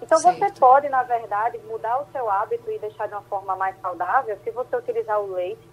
Então 0.00 0.18
certo. 0.18 0.38
você 0.38 0.50
pode, 0.58 0.88
na 0.88 1.04
verdade, 1.04 1.58
mudar 1.68 2.00
o 2.00 2.06
seu 2.10 2.28
hábito 2.28 2.68
e 2.70 2.78
deixar 2.78 3.06
de 3.06 3.14
uma 3.14 3.22
forma 3.22 3.54
mais 3.54 3.78
saudável 3.80 4.36
se 4.42 4.50
você 4.50 4.74
utilizar 4.76 5.20
o 5.20 5.32
leite. 5.32 5.71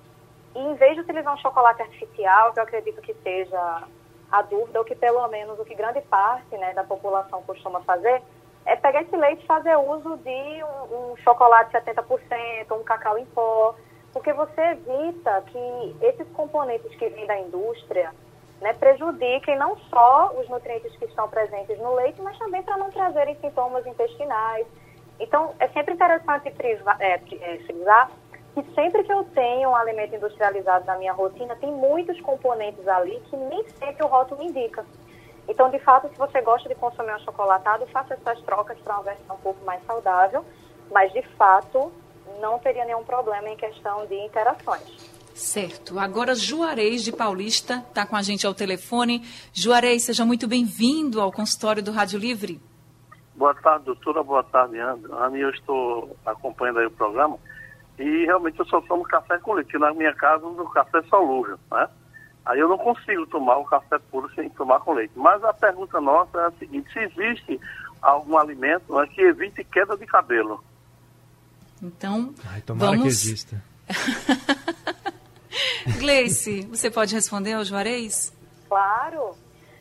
E 0.56 0.60
em 0.60 0.74
vez 0.76 0.96
de 0.96 1.02
utilizar 1.02 1.34
um 1.34 1.38
chocolate 1.38 1.82
artificial, 1.82 2.54
que 2.54 2.60
eu 2.60 2.64
acredito 2.64 3.02
que 3.02 3.14
seja 3.16 3.84
a 4.32 4.42
dúvida, 4.44 4.80
ou 4.80 4.86
que 4.86 4.96
pelo 4.96 5.28
menos 5.28 5.60
o 5.60 5.66
que 5.66 5.76
grande 5.76 6.02
parte 6.02 6.58
né, 6.58 6.74
da 6.74 6.84
população 6.84 7.42
costuma 7.44 7.82
fazer, 7.82 8.22
é 8.66 8.76
pegar 8.76 9.02
esse 9.02 9.16
leite 9.16 9.44
e 9.44 9.48
fazer 9.48 9.76
uso 9.78 10.18
de 10.18 10.64
um, 10.64 11.12
um 11.12 11.18
chocolate 11.18 11.72
70%, 11.72 12.80
um 12.80 12.84
cacau 12.84 13.18
em 13.18 13.26
pó, 13.26 13.76
porque 14.14 14.34
você 14.34 14.62
evita 14.62 15.44
que 15.48 15.96
esses 16.02 16.28
componentes 16.34 16.94
que 16.96 17.10
vêm 17.10 17.26
da 17.26 17.40
indústria 17.40 18.12
né, 18.62 18.74
prejudiquem 18.74 19.58
não 19.58 19.78
só 19.90 20.34
os 20.38 20.48
nutrientes 20.50 20.96
que 20.98 21.06
estão 21.06 21.30
presentes 21.30 21.78
no 21.80 21.96
leite, 21.96 22.22
mas 22.22 22.38
também 22.38 22.62
para 22.64 22.78
não 22.78 22.92
trazerem 22.92 23.38
sintomas 23.40 23.86
intestinais. 23.86 24.68
Então, 25.20 25.54
é 25.60 25.68
sempre 25.70 25.94
interessante 25.94 26.52
frisar, 26.52 26.98
é, 27.00 27.18
frisar 27.66 28.12
que 28.63 28.74
sempre 28.74 29.04
que 29.04 29.12
eu 29.12 29.24
tenho 29.26 29.69
um 29.69 29.76
alimento 29.76 30.15
industrializado 30.15 30.86
na 30.86 30.98
minha 30.98 31.13
rotina, 31.13 31.56
tem 31.56 31.72
muitos 31.72 32.19
componentes 32.22 32.88
ali 32.88 33.19
que 33.30 33.38
nem 33.38 33.63
sempre 33.69 34.04
o 34.04 34.08
rótulo 34.08 34.43
indica. 34.43 34.86
Então, 35.48 35.69
de 35.69 35.80
fato, 35.80 36.10
se 36.10 36.17
você 36.17 36.41
gosta 36.41 36.69
de 36.69 36.76
consumir 36.76 37.13
um 37.13 37.19
chocolatado, 37.19 37.88
faça 37.88 38.13
essas 38.13 38.41
trocas 38.43 38.78
para 38.80 38.95
uma 38.95 39.04
versão 39.04 39.36
um 39.36 39.39
pouco 39.39 39.63
mais 39.65 39.84
saudável, 39.86 40.45
mas 40.91 41.12
de 41.12 41.22
fato 41.38 41.91
não 42.39 42.60
teria 42.60 42.86
nenhum 42.86 43.04
problema 43.04 43.50
em 43.50 43.58
questão 43.58 44.06
de 44.06 44.15
interações. 44.15 45.19
Certo. 45.34 45.98
Agora, 45.98 46.36
Juarez 46.36 47.04
de 47.04 47.12
Paulista 47.12 47.84
está 47.88 48.06
com 48.06 48.15
a 48.15 48.22
gente 48.22 48.45
ao 48.45 48.54
telefone. 48.54 49.26
Juarez, 49.54 50.04
seja 50.04 50.26
muito 50.26 50.48
bem-vindo 50.48 51.22
ao 51.22 51.32
consultório 51.32 51.82
do 51.82 51.91
Rádio 51.91 52.19
Livre. 52.19 52.60
Boa 53.36 53.56
tarde, 53.56 53.86
doutora. 53.86 54.22
Boa 54.22 54.43
tarde, 54.43 54.78
Ana. 54.78 55.38
Eu 55.38 55.50
estou 55.52 56.15
acompanhando 56.26 56.80
aí 56.80 56.86
o 56.86 56.91
programa 56.91 57.39
e 58.00 58.26
realmente 58.26 58.58
eu 58.58 58.66
só 58.66 58.80
tomo 58.82 59.04
café 59.04 59.38
com 59.40 59.54
leite. 59.54 59.78
Na 59.78 59.94
minha 59.94 60.14
casa 60.14 60.46
o 60.46 60.70
café 60.70 61.00
é 61.00 61.04
solúvel, 61.04 61.60
né? 61.70 61.88
Aí 62.46 62.60
eu 62.60 62.70
não 62.70 62.78
consigo 62.78 63.28
tomar 63.28 63.58
o 63.58 63.66
café 63.66 64.00
puro 64.10 64.34
sem 64.34 64.50
tomar 64.52 64.80
com 64.80 64.94
leite. 64.94 65.12
Mas 65.16 65.44
a 65.44 65.54
pergunta 65.54 66.00
nossa 66.00 66.40
é 66.40 66.46
a 66.46 66.52
seguinte, 66.52 66.92
se 66.94 67.00
existe 67.00 67.60
algum 68.02 68.38
alimento 68.38 68.96
né, 68.96 69.06
que 69.08 69.22
evite 69.22 69.64
queda 69.66 69.98
de 69.98 70.06
cabelo? 70.06 70.64
Então, 71.84 72.34
Ai, 72.48 72.62
tomara 72.62 72.92
vamos... 72.92 73.04
que 73.04 73.10
exista. 73.10 73.62
Gleice, 76.00 76.66
você 76.68 76.90
pode 76.90 77.14
responder 77.14 77.54
ao 77.54 77.66
Juarez? 77.66 78.34
Claro. 78.68 79.36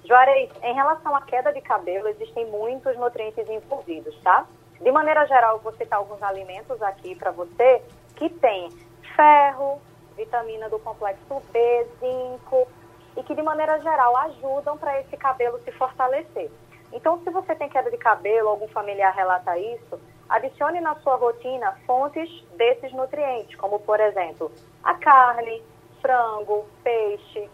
Juarez, 0.05 0.51
em 0.63 0.75
relação 0.75 1.15
à 1.15 1.23
queda 1.23 1.53
de 1.53 1.61
cabelo, 1.61 2.09
existem 2.09 2.51
muitos 2.51 2.97
nutrientes 2.99 3.49
envolvidos, 3.49 4.17
tá? 4.23 4.47
De 4.81 4.91
maneira 4.91 5.25
geral, 5.27 5.61
vou 5.61 5.73
citar 5.75 5.99
alguns 5.99 6.23
alimentos 6.23 6.81
aqui 6.83 7.15
para 7.15 7.31
você 7.31 7.83
que 8.19 8.29
tem 8.29 8.69
ferro, 9.15 9.81
vitamina 10.17 10.69
do 10.69 10.79
complexo 10.81 11.41
B, 11.53 11.87
zinco 12.01 12.69
e 13.17 13.23
que 13.23 13.35
de 13.35 13.43
maneira 13.43 13.81
geral 13.81 14.17
ajudam 14.17 14.77
para 14.77 15.01
esse 15.01 15.17
cabelo 15.17 15.61
se 15.63 15.71
fortalecer. 15.73 16.51
Então, 16.93 17.23
se 17.23 17.31
você 17.31 17.55
tem 17.55 17.69
queda 17.69 17.91
de 17.91 17.97
cabelo, 17.97 18.49
algum 18.49 18.69
familiar 18.69 19.15
relata 19.15 19.57
isso, 19.57 20.01
adicione 20.29 20.81
na 20.81 20.97
sua 20.97 21.17
rotina 21.17 21.79
fontes 21.87 22.29
desses 22.57 22.93
nutrientes, 22.93 23.57
como 23.57 23.79
por 23.81 24.01
exemplo, 24.01 24.51
a 24.83 24.95
carne, 24.95 25.63
frango, 26.01 26.67
peixe, 26.83 27.49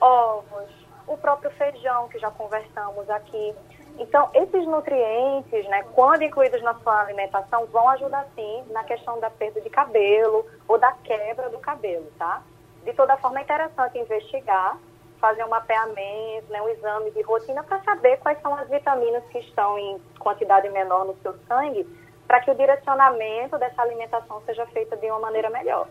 ovos, 0.00 0.70
o 1.06 1.16
próprio 1.16 1.50
feijão 1.52 2.08
que 2.08 2.18
já 2.18 2.30
conversamos 2.30 3.08
aqui. 3.08 3.54
Então, 3.98 4.30
esses 4.32 4.64
nutrientes, 4.66 5.68
né, 5.68 5.82
quando 5.94 6.22
incluídos 6.22 6.62
na 6.62 6.74
sua 6.74 7.00
alimentação, 7.00 7.66
vão 7.66 7.88
ajudar 7.90 8.26
sim 8.34 8.64
na 8.70 8.84
questão 8.84 9.18
da 9.18 9.28
perda 9.28 9.60
de 9.60 9.68
cabelo 9.68 10.46
ou 10.68 10.78
da 10.78 10.92
quebra 11.02 11.50
do 11.50 11.58
cabelo, 11.58 12.06
tá? 12.16 12.42
De 12.84 12.92
toda 12.92 13.16
forma, 13.16 13.40
é 13.40 13.42
interessante 13.42 13.98
investigar, 13.98 14.78
fazer 15.20 15.44
um 15.44 15.48
mapeamento, 15.48 16.46
né, 16.48 16.62
um 16.62 16.68
exame 16.68 17.10
de 17.10 17.22
rotina 17.22 17.64
para 17.64 17.82
saber 17.82 18.18
quais 18.18 18.40
são 18.40 18.54
as 18.54 18.68
vitaminas 18.68 19.24
que 19.30 19.38
estão 19.38 19.76
em 19.76 20.00
quantidade 20.20 20.68
menor 20.70 21.04
no 21.04 21.16
seu 21.16 21.34
sangue, 21.48 21.84
para 22.26 22.40
que 22.40 22.50
o 22.50 22.54
direcionamento 22.54 23.58
dessa 23.58 23.82
alimentação 23.82 24.40
seja 24.46 24.64
feito 24.66 24.96
de 24.96 25.10
uma 25.10 25.18
maneira 25.18 25.50
melhor. 25.50 25.88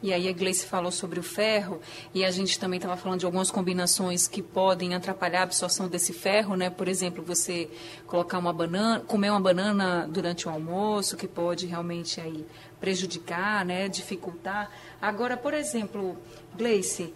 E 0.00 0.12
aí 0.12 0.28
a 0.28 0.32
Gleice 0.32 0.64
falou 0.64 0.92
sobre 0.92 1.18
o 1.18 1.22
ferro 1.24 1.80
e 2.14 2.24
a 2.24 2.30
gente 2.30 2.58
também 2.58 2.76
estava 2.76 2.96
falando 2.96 3.18
de 3.18 3.26
algumas 3.26 3.50
combinações 3.50 4.28
que 4.28 4.40
podem 4.40 4.94
atrapalhar 4.94 5.40
a 5.40 5.42
absorção 5.42 5.88
desse 5.88 6.12
ferro, 6.12 6.54
né? 6.54 6.70
Por 6.70 6.86
exemplo, 6.86 7.24
você 7.24 7.68
colocar 8.06 8.38
uma 8.38 8.52
banana, 8.52 9.00
comer 9.00 9.30
uma 9.30 9.40
banana 9.40 10.06
durante 10.08 10.46
o 10.46 10.50
almoço, 10.50 11.16
que 11.16 11.26
pode 11.26 11.66
realmente 11.66 12.20
aí 12.20 12.46
prejudicar, 12.78 13.64
né? 13.64 13.88
Dificultar. 13.88 14.70
Agora, 15.02 15.36
por 15.36 15.52
exemplo, 15.52 16.16
Gleice, 16.56 17.12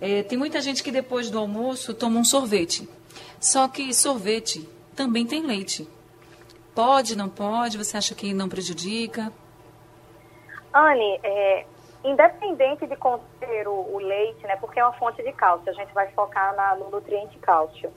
é, 0.00 0.22
tem 0.22 0.38
muita 0.38 0.60
gente 0.60 0.84
que 0.84 0.92
depois 0.92 1.30
do 1.30 1.38
almoço 1.38 1.92
toma 1.92 2.20
um 2.20 2.24
sorvete. 2.24 2.88
Só 3.40 3.66
que 3.66 3.92
sorvete 3.92 4.68
também 4.94 5.26
tem 5.26 5.44
leite. 5.44 5.88
Pode, 6.76 7.16
não 7.16 7.28
pode? 7.28 7.76
Você 7.76 7.96
acha 7.96 8.14
que 8.14 8.32
não 8.32 8.48
prejudica? 8.48 9.32
Anne, 10.72 11.18
é, 11.24 11.66
independente 12.04 12.86
de 12.86 12.96
conter 12.96 13.68
o, 13.68 13.94
o, 13.94 13.98
leite, 13.98 14.46
né, 14.46 14.56
porque 14.56 14.80
é 14.80 14.84
uma 14.84 14.94
fonte 14.94 15.22
de 15.22 15.32
cálcio, 15.32 15.70
a 15.70 15.74
gente 15.74 15.92
vai 15.92 16.08
focar 16.12 16.54
na, 16.54 16.74
no 16.76 16.90
nutriente 16.90 17.38
cálcio. 17.38 17.92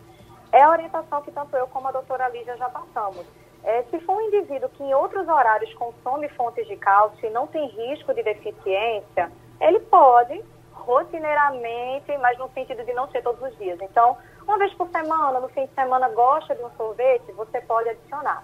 É 0.51 0.61
a 0.61 0.69
orientação 0.69 1.21
que 1.21 1.31
tanto 1.31 1.55
eu 1.55 1.67
como 1.67 1.87
a 1.87 1.91
doutora 1.91 2.27
Lígia 2.29 2.57
já 2.57 2.69
passamos. 2.69 3.25
É, 3.63 3.83
se 3.83 3.99
for 4.01 4.17
um 4.17 4.21
indivíduo 4.21 4.69
que 4.69 4.83
em 4.83 4.93
outros 4.93 5.27
horários 5.27 5.73
consome 5.75 6.27
fontes 6.29 6.67
de 6.67 6.75
cálcio 6.75 7.25
e 7.25 7.31
não 7.31 7.47
tem 7.47 7.67
risco 7.67 8.13
de 8.13 8.21
deficiência, 8.21 9.31
ele 9.59 9.79
pode 9.79 10.43
rotineiramente, 10.73 12.15
mas 12.17 12.37
no 12.37 12.49
sentido 12.49 12.83
de 12.83 12.93
não 12.93 13.09
ser 13.09 13.23
todos 13.23 13.41
os 13.41 13.57
dias. 13.57 13.79
Então, 13.81 14.17
uma 14.45 14.57
vez 14.57 14.73
por 14.73 14.89
semana, 14.89 15.39
no 15.39 15.47
fim 15.49 15.65
de 15.65 15.73
semana, 15.73 16.09
gosta 16.09 16.53
de 16.53 16.63
um 16.63 16.69
sorvete, 16.71 17.31
você 17.31 17.61
pode 17.61 17.89
adicionar. 17.89 18.43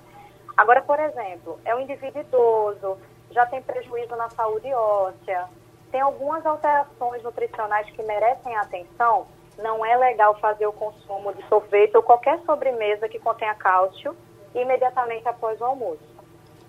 Agora, 0.55 0.81
por 0.81 0.99
exemplo, 0.99 1.59
é 1.65 1.75
um 1.75 1.81
indivíduo 1.81 2.21
idoso, 2.21 2.97
já 3.31 3.45
tem 3.45 3.61
prejuízo 3.61 4.15
na 4.15 4.29
saúde 4.29 4.71
óssea, 4.73 5.47
tem 5.91 6.01
algumas 6.01 6.45
alterações 6.45 7.23
nutricionais 7.23 7.89
que 7.91 8.03
merecem 8.03 8.55
atenção, 8.55 9.27
não 9.57 9.85
é 9.85 9.95
legal 9.97 10.37
fazer 10.39 10.65
o 10.67 10.73
consumo 10.73 11.33
de 11.33 11.45
sorvete 11.47 11.95
ou 11.95 12.03
qualquer 12.03 12.39
sobremesa 12.45 13.09
que 13.09 13.19
contenha 13.19 13.53
cálcio 13.55 14.15
imediatamente 14.55 15.27
após 15.27 15.59
o 15.59 15.65
almoço. 15.65 16.09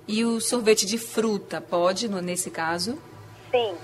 E 0.08 0.24
o 0.24 0.40
sorvete 0.40 0.86
de 0.86 0.98
fruta 0.98 1.60
pode, 1.60 2.08
nesse 2.08 2.50
caso? 2.50 3.00
Sim, 3.50 3.76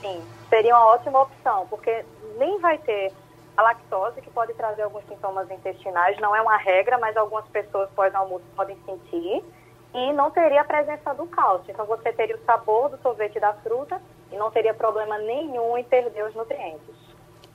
sim. 0.00 0.22
Seria 0.48 0.76
uma 0.76 0.86
ótima 0.86 1.22
opção, 1.22 1.66
porque 1.68 2.04
nem 2.38 2.58
vai 2.60 2.78
ter 2.78 3.12
a 3.56 3.62
lactose, 3.62 4.20
que 4.20 4.30
pode 4.30 4.52
trazer 4.54 4.82
alguns 4.82 5.04
sintomas 5.06 5.50
intestinais. 5.50 6.18
Não 6.20 6.34
é 6.34 6.40
uma 6.40 6.56
regra, 6.56 6.98
mas 6.98 7.16
algumas 7.16 7.46
pessoas 7.46 7.88
pós-almoço 7.90 8.44
podem 8.54 8.76
sentir. 8.84 9.44
E 9.94 10.12
não 10.12 10.30
teria 10.30 10.62
a 10.62 10.64
presença 10.64 11.14
do 11.14 11.26
cálcio. 11.26 11.70
Então, 11.70 11.86
você 11.86 12.12
teria 12.12 12.36
o 12.36 12.44
sabor 12.44 12.90
do 12.90 13.00
sorvete 13.00 13.38
da 13.38 13.52
fruta 13.54 14.00
e 14.32 14.36
não 14.36 14.50
teria 14.50 14.74
problema 14.74 15.16
nenhum 15.18 15.78
em 15.78 15.84
perder 15.84 16.26
os 16.26 16.34
nutrientes. 16.34 16.94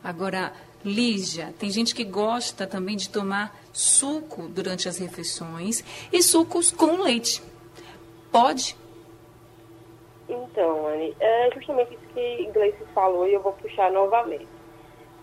Agora, 0.01 0.53
Lígia, 0.83 1.53
tem 1.59 1.69
gente 1.69 1.93
que 1.93 2.05
gosta 2.05 2.65
também 2.65 2.95
de 2.95 3.09
tomar 3.09 3.53
suco 3.73 4.47
durante 4.47 4.87
as 4.87 4.97
refeições 4.97 5.83
e 6.11 6.23
sucos 6.23 6.71
com 6.71 7.01
leite. 7.01 7.43
Pode? 8.31 8.77
Então, 10.29 10.87
Anne, 10.87 11.13
é 11.19 11.49
justamente 11.53 11.95
isso 11.95 12.13
que 12.13 12.49
Gleice 12.53 12.85
falou 12.93 13.27
e 13.27 13.33
eu 13.33 13.41
vou 13.41 13.51
puxar 13.53 13.91
novamente. 13.91 14.47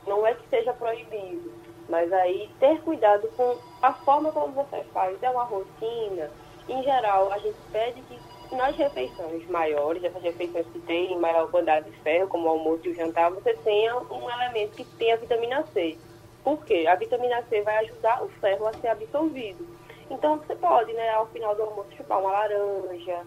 Não 0.07 0.27
é 0.27 0.35
que 0.35 0.47
seja 0.49 0.73
proibido, 0.75 1.53
mas 1.89 2.13
aí 2.13 2.51
ter 2.61 2.81
cuidado 2.83 3.29
com 3.37 3.57
a 3.81 3.93
forma 3.93 4.31
como 4.33 4.53
você 4.53 4.85
faz. 4.93 5.17
É 5.23 5.31
uma 5.31 5.45
rotina. 5.45 6.31
Em 6.69 6.83
geral, 6.83 7.33
a 7.33 7.39
gente 7.39 7.57
pede 7.71 8.03
que 8.03 8.19
nas 8.55 8.77
refeições 8.77 9.49
maiores, 9.49 10.03
essas 10.03 10.23
refeições 10.23 10.67
que 10.69 10.81
têm 10.81 11.19
maior 11.19 11.51
quantidade 11.51 11.91
de 11.91 11.97
ferro, 11.99 12.29
como 12.29 12.47
o 12.47 12.51
almoço 12.51 12.87
e 12.87 12.91
o 12.91 12.95
jantar, 12.95 13.31
você 13.31 13.55
tenha 13.55 13.97
um 13.97 14.31
elemento 14.31 14.77
que 14.77 14.85
tenha 14.85 15.17
vitamina 15.17 15.65
C. 15.73 15.97
Por 16.45 16.65
quê? 16.65 16.87
A 16.89 16.95
vitamina 16.95 17.43
C 17.49 17.63
vai 17.63 17.79
ajudar 17.79 18.23
o 18.23 18.29
ferro 18.29 18.67
a 18.67 18.73
ser 18.75 18.89
absorvido. 18.89 19.67
Então 20.11 20.39
você 20.39 20.55
pode, 20.55 20.93
né, 20.93 21.11
ao 21.11 21.27
final 21.27 21.55
do 21.57 21.63
almoço, 21.63 21.91
chupar 21.97 22.21
uma 22.21 22.31
laranja, 22.31 23.25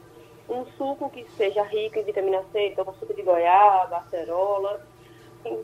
um 0.49 0.65
suco 0.77 1.09
que 1.09 1.25
seja 1.31 1.63
rico 1.63 1.99
em 1.99 2.03
vitamina 2.03 2.43
C, 2.51 2.67
então 2.67 2.85
um 2.87 2.93
suco 2.93 3.13
de 3.13 3.21
goiaba, 3.21 3.97
acerola, 3.97 4.85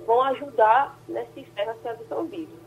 vão 0.05 0.21
ajudar 0.23 0.97
nesse 1.07 1.43
ferro 1.45 1.71
a 1.71 1.75
ser 1.75 1.89
absorvido. 1.89 2.64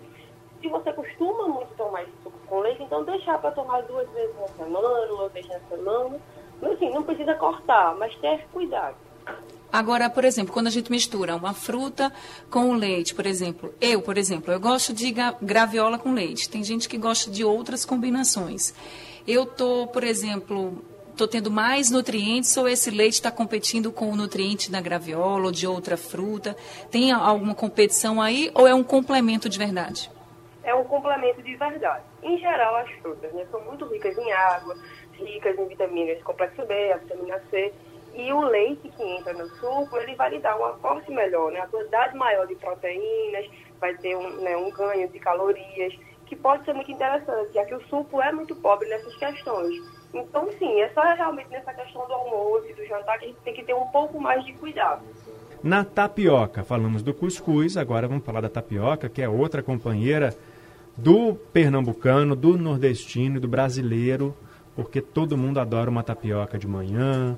Se 0.60 0.68
você 0.68 0.92
costuma 0.92 1.48
muito 1.48 1.74
tomar 1.76 2.02
esse 2.02 2.12
suco 2.22 2.38
com 2.48 2.60
leite, 2.60 2.82
então 2.82 3.04
deixar 3.04 3.38
para 3.38 3.52
tomar 3.52 3.82
duas 3.82 4.08
vezes 4.10 4.34
na 4.36 4.48
semana, 4.48 5.12
uma 5.12 5.28
vez 5.28 5.46
na 5.46 5.60
semana, 5.60 6.18
Assim, 6.62 6.90
não 6.90 7.02
precisa 7.02 7.34
cortar, 7.34 7.94
mas 7.96 8.14
ter 8.16 8.44
cuidado. 8.52 8.96
Agora, 9.70 10.08
por 10.08 10.24
exemplo, 10.24 10.52
quando 10.52 10.66
a 10.66 10.70
gente 10.70 10.90
mistura 10.90 11.36
uma 11.36 11.52
fruta 11.52 12.12
com 12.50 12.72
leite, 12.72 13.14
por 13.14 13.26
exemplo, 13.26 13.72
eu, 13.80 14.00
por 14.00 14.16
exemplo, 14.16 14.52
eu 14.52 14.58
gosto 14.58 14.92
de 14.92 15.14
graviola 15.42 15.98
com 15.98 16.12
leite. 16.12 16.48
Tem 16.48 16.64
gente 16.64 16.88
que 16.88 16.96
gosta 16.96 17.30
de 17.30 17.44
outras 17.44 17.84
combinações. 17.84 18.74
Eu 19.26 19.44
tô, 19.44 19.86
por 19.88 20.02
exemplo, 20.02 20.82
tô 21.16 21.28
tendo 21.28 21.50
mais 21.50 21.90
nutrientes 21.90 22.56
ou 22.56 22.66
esse 22.66 22.90
leite 22.90 23.14
está 23.14 23.30
competindo 23.30 23.92
com 23.92 24.10
o 24.10 24.16
nutriente 24.16 24.70
da 24.70 24.80
graviola 24.80 25.46
ou 25.46 25.52
de 25.52 25.66
outra 25.66 25.98
fruta? 25.98 26.56
Tem 26.90 27.12
alguma 27.12 27.54
competição 27.54 28.22
aí 28.22 28.50
ou 28.54 28.66
é 28.66 28.74
um 28.74 28.82
complemento 28.82 29.50
de 29.50 29.58
verdade? 29.58 30.10
É 30.68 30.74
um 30.74 30.84
complemento 30.84 31.42
de 31.42 31.56
verdade. 31.56 32.04
Em 32.22 32.36
geral, 32.36 32.76
as 32.76 32.90
frutas 33.00 33.32
né, 33.32 33.46
são 33.50 33.58
muito 33.62 33.86
ricas 33.86 34.18
em 34.18 34.30
água, 34.30 34.76
ricas 35.14 35.58
em 35.58 35.66
vitaminas 35.66 36.22
complexo 36.22 36.62
B, 36.66 36.92
a 36.92 36.98
vitamina 36.98 37.42
C. 37.48 37.72
E 38.14 38.30
o 38.30 38.42
leite 38.42 38.86
que 38.90 39.02
entra 39.02 39.32
no 39.32 39.48
suco, 39.56 39.96
ele 39.96 40.14
vai 40.14 40.28
lhe 40.28 40.40
dar 40.40 40.58
um 40.58 40.66
aporte 40.66 41.10
melhor, 41.10 41.50
né? 41.52 41.60
A 41.60 41.66
quantidade 41.68 42.14
maior 42.14 42.46
de 42.46 42.54
proteínas, 42.56 43.46
vai 43.80 43.94
ter 43.94 44.14
um, 44.14 44.28
né, 44.42 44.58
um 44.58 44.70
ganho 44.70 45.08
de 45.08 45.18
calorias, 45.18 45.98
que 46.26 46.36
pode 46.36 46.66
ser 46.66 46.74
muito 46.74 46.92
interessante, 46.92 47.50
já 47.54 47.64
que 47.64 47.74
o 47.74 47.80
suco 47.88 48.20
é 48.20 48.30
muito 48.30 48.54
pobre 48.56 48.86
nessas 48.90 49.16
questões. 49.16 49.74
Então, 50.12 50.50
sim, 50.58 50.82
é 50.82 50.90
só 50.90 51.00
realmente 51.00 51.48
nessa 51.48 51.72
questão 51.72 52.06
do 52.06 52.12
almoço 52.12 52.66
e 52.68 52.74
do 52.74 52.84
jantar 52.84 53.18
que 53.18 53.24
a 53.24 53.28
gente 53.28 53.40
tem 53.40 53.54
que 53.54 53.64
ter 53.64 53.74
um 53.74 53.86
pouco 53.86 54.20
mais 54.20 54.44
de 54.44 54.52
cuidado. 54.52 55.02
Na 55.62 55.82
tapioca, 55.82 56.62
falamos 56.62 57.02
do 57.02 57.14
cuscuz, 57.14 57.76
agora 57.76 58.06
vamos 58.06 58.24
falar 58.24 58.42
da 58.42 58.50
tapioca, 58.50 59.08
que 59.08 59.22
é 59.22 59.28
outra 59.28 59.62
companheira 59.62 60.36
do 60.98 61.34
pernambucano, 61.52 62.36
do 62.36 62.58
nordestino 62.58 63.40
do 63.40 63.48
brasileiro 63.48 64.36
porque 64.78 65.00
todo 65.00 65.36
mundo 65.36 65.58
adora 65.58 65.90
uma 65.90 66.04
tapioca 66.04 66.56
de 66.56 66.68
manhã, 66.68 67.36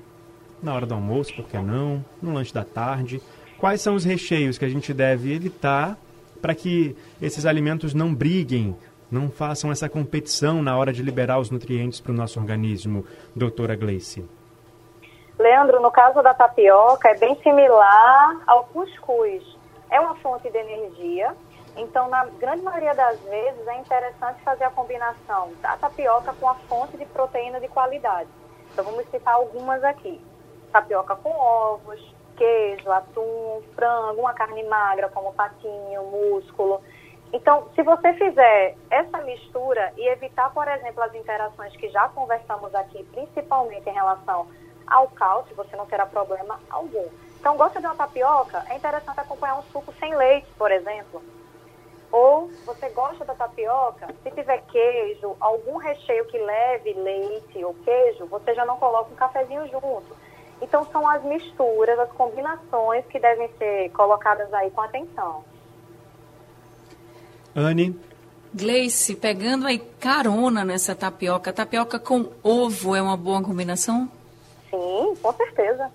na 0.61 0.75
hora 0.75 0.85
do 0.85 0.93
almoço, 0.93 1.33
por 1.35 1.45
que 1.45 1.57
não? 1.57 2.05
No 2.21 2.35
lanche 2.35 2.53
da 2.53 2.63
tarde. 2.63 3.19
Quais 3.57 3.81
são 3.81 3.95
os 3.95 4.05
recheios 4.05 4.59
que 4.59 4.65
a 4.65 4.69
gente 4.69 4.93
deve 4.93 5.33
evitar 5.33 5.97
para 6.39 6.53
que 6.53 6.95
esses 7.19 7.43
alimentos 7.43 7.95
não 7.95 8.13
briguem, 8.13 8.77
não 9.09 9.27
façam 9.27 9.71
essa 9.71 9.89
competição 9.89 10.61
na 10.61 10.77
hora 10.77 10.93
de 10.93 11.01
liberar 11.01 11.39
os 11.39 11.49
nutrientes 11.49 11.99
para 11.99 12.11
o 12.11 12.15
nosso 12.15 12.39
organismo, 12.39 13.03
doutora 13.35 13.75
Gleice? 13.75 14.23
Leandro, 15.39 15.81
no 15.81 15.89
caso 15.89 16.21
da 16.21 16.35
tapioca, 16.35 17.09
é 17.09 17.17
bem 17.17 17.35
similar 17.41 18.39
ao 18.45 18.65
cuscuz. 18.65 19.41
É 19.89 19.99
uma 19.99 20.13
fonte 20.17 20.47
de 20.47 20.57
energia, 20.59 21.35
então, 21.77 22.09
na 22.09 22.25
grande 22.25 22.61
maioria 22.63 22.93
das 22.93 23.19
vezes, 23.21 23.67
é 23.67 23.75
interessante 23.77 24.41
fazer 24.43 24.65
a 24.65 24.69
combinação 24.69 25.53
da 25.61 25.77
tapioca 25.77 26.33
com 26.33 26.49
a 26.49 26.55
fonte 26.55 26.97
de 26.97 27.05
proteína 27.05 27.59
de 27.59 27.67
qualidade. 27.69 28.29
Então, 28.71 28.83
vamos 28.83 29.09
citar 29.09 29.35
algumas 29.35 29.83
aqui: 29.83 30.21
tapioca 30.71 31.15
com 31.15 31.31
ovos, 31.31 32.13
queijo, 32.35 32.91
atum, 32.91 33.61
frango, 33.73 34.21
uma 34.21 34.33
carne 34.33 34.63
magra 34.63 35.09
como 35.09 35.33
patinho, 35.33 36.03
músculo. 36.03 36.81
Então, 37.33 37.69
se 37.73 37.81
você 37.81 38.11
fizer 38.13 38.75
essa 38.89 39.19
mistura 39.19 39.93
e 39.95 40.05
evitar, 40.09 40.51
por 40.53 40.67
exemplo, 40.67 41.01
as 41.01 41.15
interações 41.15 41.73
que 41.77 41.87
já 41.87 42.09
conversamos 42.09 42.75
aqui, 42.75 43.01
principalmente 43.05 43.89
em 43.89 43.93
relação 43.93 44.47
ao 44.85 45.07
cálcio, 45.07 45.55
você 45.55 45.73
não 45.77 45.85
terá 45.85 46.05
problema 46.05 46.59
algum. 46.69 47.07
Então, 47.39 47.55
gosta 47.55 47.79
de 47.79 47.85
uma 47.85 47.95
tapioca? 47.95 48.65
É 48.69 48.75
interessante 48.75 49.21
acompanhar 49.21 49.57
um 49.57 49.63
suco 49.71 49.93
sem 49.97 50.13
leite, 50.13 50.47
por 50.57 50.69
exemplo 50.69 51.21
ou 52.11 52.51
você 52.65 52.89
gosta 52.89 53.23
da 53.23 53.33
tapioca, 53.33 54.07
se 54.21 54.31
tiver 54.31 54.61
queijo, 54.67 55.35
algum 55.39 55.77
recheio 55.77 56.25
que 56.25 56.37
leve 56.37 56.93
leite 56.93 57.63
ou 57.63 57.73
queijo, 57.73 58.25
você 58.25 58.53
já 58.53 58.65
não 58.65 58.77
coloca 58.77 59.11
um 59.11 59.15
cafezinho 59.15 59.67
junto. 59.69 60.15
Então 60.61 60.85
são 60.91 61.07
as 61.07 61.23
misturas, 61.23 61.97
as 61.97 62.11
combinações 62.11 63.05
que 63.05 63.19
devem 63.19 63.49
ser 63.57 63.89
colocadas 63.91 64.53
aí 64.53 64.69
com 64.71 64.81
atenção. 64.81 65.43
Anne? 67.55 67.99
Gleice, 68.53 69.15
pegando 69.15 69.65
aí 69.65 69.79
carona 69.79 70.65
nessa 70.65 70.93
tapioca, 70.93 71.53
tapioca 71.53 71.97
com 71.97 72.29
ovo 72.43 72.95
é 72.95 73.01
uma 73.01 73.15
boa 73.15 73.41
combinação? 73.41 74.11
Sim, 74.69 75.15
com 75.21 75.33
certeza. 75.33 75.89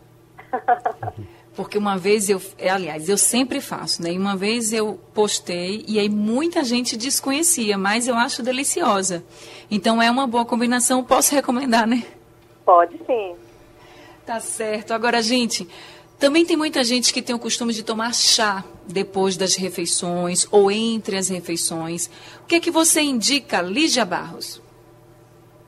Porque 1.56 1.78
uma 1.78 1.96
vez 1.96 2.28
eu, 2.28 2.40
é, 2.58 2.68
aliás, 2.68 3.08
eu 3.08 3.16
sempre 3.16 3.62
faço, 3.62 4.02
né? 4.02 4.12
E 4.12 4.18
uma 4.18 4.36
vez 4.36 4.74
eu 4.74 5.00
postei 5.14 5.82
e 5.88 5.98
aí 5.98 6.08
muita 6.08 6.62
gente 6.62 6.98
desconhecia, 6.98 7.78
mas 7.78 8.06
eu 8.06 8.14
acho 8.14 8.42
deliciosa. 8.42 9.24
Então 9.70 10.02
é 10.02 10.10
uma 10.10 10.26
boa 10.26 10.44
combinação, 10.44 11.02
posso 11.02 11.34
recomendar, 11.34 11.86
né? 11.86 12.04
Pode 12.64 12.98
sim. 13.06 13.34
Tá 14.26 14.38
certo. 14.38 14.92
Agora, 14.92 15.22
gente, 15.22 15.66
também 16.18 16.44
tem 16.44 16.56
muita 16.56 16.84
gente 16.84 17.12
que 17.12 17.22
tem 17.22 17.34
o 17.34 17.38
costume 17.38 17.72
de 17.72 17.82
tomar 17.82 18.14
chá 18.14 18.62
depois 18.86 19.36
das 19.36 19.54
refeições 19.54 20.46
ou 20.50 20.70
entre 20.70 21.16
as 21.16 21.28
refeições. 21.28 22.10
O 22.42 22.46
que 22.46 22.56
é 22.56 22.60
que 22.60 22.70
você 22.70 23.00
indica, 23.00 23.62
Lígia 23.62 24.04
Barros? 24.04 24.60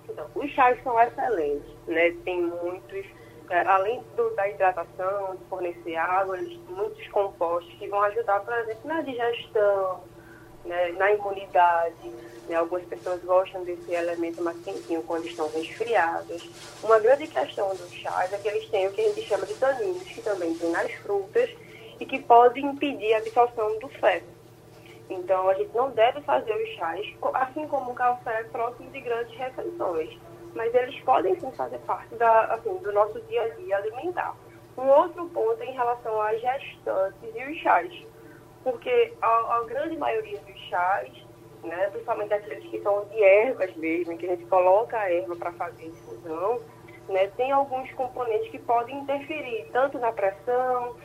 Então, 0.09 0.27
os 0.35 0.51
chás 0.53 0.77
são 0.83 1.01
excelentes, 1.01 1.70
né? 1.87 2.12
Tem 2.24 2.42
muitos 2.42 3.07
é, 3.51 3.61
além 3.67 4.03
do, 4.15 4.31
da 4.35 4.49
hidratação, 4.49 5.37
de 5.37 5.45
fornecer 5.47 5.97
água, 5.97 6.37
muitos 6.69 7.09
compostos 7.09 7.73
que 7.75 7.89
vão 7.89 8.03
ajudar, 8.03 8.41
por 8.41 8.55
exemplo, 8.55 8.83
na 8.85 9.01
digestão, 9.01 10.01
né, 10.65 10.93
na 10.93 11.13
imunidade. 11.13 12.13
Né, 12.49 12.57
algumas 12.57 12.85
pessoas 12.85 13.23
gostam 13.25 13.65
desse 13.65 13.93
elemento 13.93 14.43
mais 14.43 14.59
quentinho 14.65 15.03
quando 15.03 15.27
estão 15.27 15.51
resfriadas. 15.51 16.43
Uma 16.83 16.99
grande 16.99 17.27
questão 17.27 17.69
dos 17.71 17.93
chás 17.93 18.33
é 18.33 18.39
que 18.39 18.49
eles 18.49 18.69
têm 18.71 18.87
o 18.87 18.93
que 18.93 19.01
a 19.01 19.09
gente 19.09 19.23
chama 19.23 19.47
de 19.47 19.55
taninos, 19.55 20.03
que 20.03 20.23
também 20.23 20.55
tem 20.55 20.71
nas 20.71 20.91
frutas, 20.95 21.51
e 22.01 22.07
que 22.07 22.21
podem 22.21 22.65
impedir 22.67 23.15
a 23.15 23.19
absorção 23.19 23.79
do 23.79 23.89
ferro. 23.89 24.27
Então, 25.11 25.49
a 25.49 25.55
gente 25.55 25.75
não 25.75 25.91
deve 25.91 26.21
fazer 26.21 26.53
os 26.53 26.69
chás, 26.77 27.07
assim 27.35 27.67
como 27.67 27.93
o 27.93 27.95
café, 27.95 28.45
próximo 28.45 28.91
de 28.91 29.01
grandes 29.01 29.37
refeições 29.37 30.19
mas 30.59 30.75
eles 30.75 30.99
podem 31.03 31.38
sim 31.38 31.53
fazer 31.53 31.79
parte 31.87 32.12
da, 32.16 32.47
assim, 32.47 32.77
do 32.79 32.92
nosso 32.92 33.21
dia 33.23 33.44
a 33.44 33.49
dia 33.51 33.77
alimentar. 33.77 34.35
Um 34.77 34.88
outro 34.88 35.29
ponto 35.29 35.62
é 35.62 35.66
em 35.66 35.73
relação 35.73 36.21
às 36.21 36.40
gestantes 36.40 37.31
e 37.33 37.44
os 37.44 37.59
chás, 37.59 38.07
porque 38.64 39.14
a, 39.23 39.29
a 39.29 39.64
grande 39.68 39.97
maioria 39.97 40.40
dos 40.40 40.59
chás, 40.68 41.12
né, 41.62 41.88
principalmente 41.90 42.35
aqueles 42.35 42.68
que 42.68 42.81
são 42.81 43.05
de 43.05 43.23
ervas 43.23 43.73
mesmo, 43.77 44.18
que 44.18 44.27
a 44.27 44.31
gente 44.31 44.47
coloca 44.47 44.99
a 44.99 45.09
erva 45.12 45.37
para 45.37 45.53
fazer 45.53 45.87
infusão, 45.87 46.61
né, 47.09 47.29
tem 47.37 47.53
alguns 47.53 47.92
componentes 47.92 48.51
que 48.51 48.59
podem 48.59 48.99
interferir 48.99 49.68
tanto 49.73 49.97
na 50.01 50.11
pressão 50.11 50.97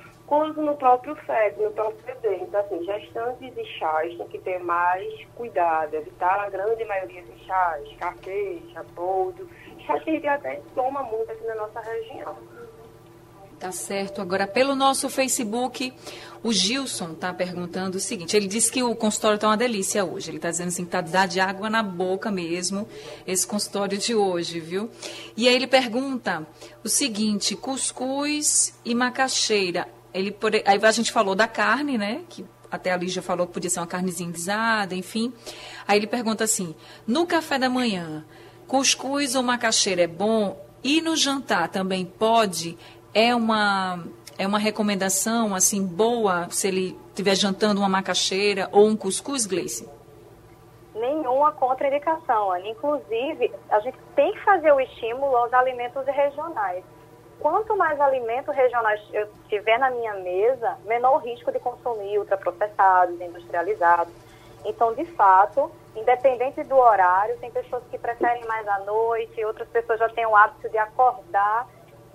no 0.55 0.75
próprio 0.75 1.15
feto, 1.15 1.61
no 1.61 1.71
próprio 1.71 2.03
bebê. 2.05 2.37
Então, 2.41 2.59
assim, 2.59 2.83
gestantes 2.83 3.57
e 3.57 3.65
chás 3.77 4.17
têm 4.17 4.27
que 4.27 4.39
ter 4.39 4.59
mais 4.59 5.25
cuidado, 5.35 5.93
evitar 5.93 6.39
a 6.39 6.49
grande 6.49 6.83
maioria 6.85 7.21
dos 7.23 7.41
chás, 7.45 7.87
café, 7.97 8.57
chaboldo, 8.73 9.47
chás 9.85 10.03
que 10.03 10.09
a 10.09 10.13
gente 10.13 10.27
até 10.27 10.61
toma 10.73 11.03
muito 11.03 11.31
aqui 11.31 11.45
na 11.45 11.55
nossa 11.55 11.79
região. 11.81 12.35
Tá 13.59 13.71
certo. 13.71 14.21
Agora, 14.21 14.45
pelo 14.45 14.75
nosso 14.75 15.09
Facebook, 15.09 15.93
o 16.43 16.51
Gilson 16.51 17.13
está 17.13 17.33
perguntando 17.33 17.97
o 17.97 17.99
seguinte: 17.99 18.35
ele 18.35 18.47
disse 18.47 18.69
que 18.69 18.83
o 18.83 18.93
consultório 18.93 19.35
está 19.35 19.47
uma 19.47 19.55
delícia 19.55 20.03
hoje. 20.03 20.29
Ele 20.29 20.37
está 20.37 20.49
dizendo 20.49 20.67
assim 20.67 20.85
que 20.85 20.95
está 20.97 21.25
de 21.25 21.39
água 21.39 21.69
na 21.69 21.81
boca 21.81 22.29
mesmo, 22.29 22.85
esse 23.25 23.47
consultório 23.47 23.97
de 23.97 24.13
hoje, 24.13 24.59
viu? 24.59 24.89
E 25.37 25.47
aí 25.47 25.55
ele 25.55 25.67
pergunta 25.67 26.45
o 26.83 26.89
seguinte: 26.89 27.55
cuscuz 27.55 28.77
e 28.83 28.93
macaxeira. 28.93 29.87
Ele, 30.13 30.36
aí 30.65 30.80
a 30.84 30.91
gente 30.91 31.12
falou 31.12 31.36
da 31.36 31.47
carne, 31.47 31.97
né? 31.97 32.23
Que 32.30 32.45
até 32.69 32.91
a 32.91 32.97
Lígia 32.97 33.21
falou 33.21 33.47
que 33.47 33.54
podia 33.54 33.69
ser 33.69 33.80
uma 33.80 33.88
carnezinha 33.88 34.32
guisada, 34.32 34.95
enfim. 34.95 35.34
Aí 35.88 35.97
ele 35.97 36.08
pergunta 36.08 36.43
assim: 36.43 36.76
no 37.08 37.26
café 37.26 37.58
da 37.58 37.69
manhã, 37.69 38.26
cuscuz 38.67 39.36
ou 39.36 39.43
macaxeira 39.43 40.04
é 40.04 40.08
bom? 40.08 40.62
E 40.84 41.02
no 41.02 41.15
jantar 41.15 41.69
também 41.69 42.06
pode? 42.06 42.78
é 43.13 43.36
uma 43.36 44.04
é 44.38 44.47
uma 44.47 44.58
recomendação 44.58 45.54
assim 45.54 45.86
boa 45.86 46.49
se 46.49 46.67
ele 46.67 46.97
estiver 47.10 47.36
jantando 47.36 47.80
uma 47.80 47.89
macaxeira 47.89 48.67
ou 48.71 48.88
um 48.88 48.97
cuscuz, 48.97 49.45
Gleice? 49.45 49.88
Nenhuma 50.95 51.52
contraindicação, 51.52 52.52
Ana. 52.52 52.67
Inclusive, 52.67 53.52
a 53.69 53.80
gente 53.82 53.97
tem 54.15 54.32
que 54.34 54.39
fazer 54.43 54.71
o 54.71 54.80
estímulo 54.80 55.36
aos 55.36 55.54
alimentos 55.54 56.04
regionais. 56.08 56.84
Quanto 57.43 57.75
mais 57.75 57.99
alimentos 57.99 58.56
regionais 58.56 59.01
eu 59.12 59.27
tiver 59.49 59.77
na 59.77 59.89
minha 59.89 60.13
mesa, 60.13 60.77
menor 60.86 61.15
o 61.15 61.17
risco 61.17 61.51
de 61.51 61.60
consumir 61.60 62.17
ultraprocessados, 62.17 63.19
industrializados. 63.19 64.13
Então, 64.63 64.93
de 64.93 65.03
fato, 65.03 65.69
independente 65.93 66.63
do 66.63 66.77
horário, 66.77 67.38
tem 67.39 67.51
pessoas 67.51 67.84
que 67.91 67.97
preferem 67.97 68.45
mais 68.45 68.65
à 68.65 68.79
noite, 68.79 69.43
outras 69.43 69.67
pessoas 69.67 69.99
já 69.99 70.08
têm 70.08 70.25
o 70.25 70.34
hábito 70.34 70.69
de 70.69 70.77
acordar 70.77 71.67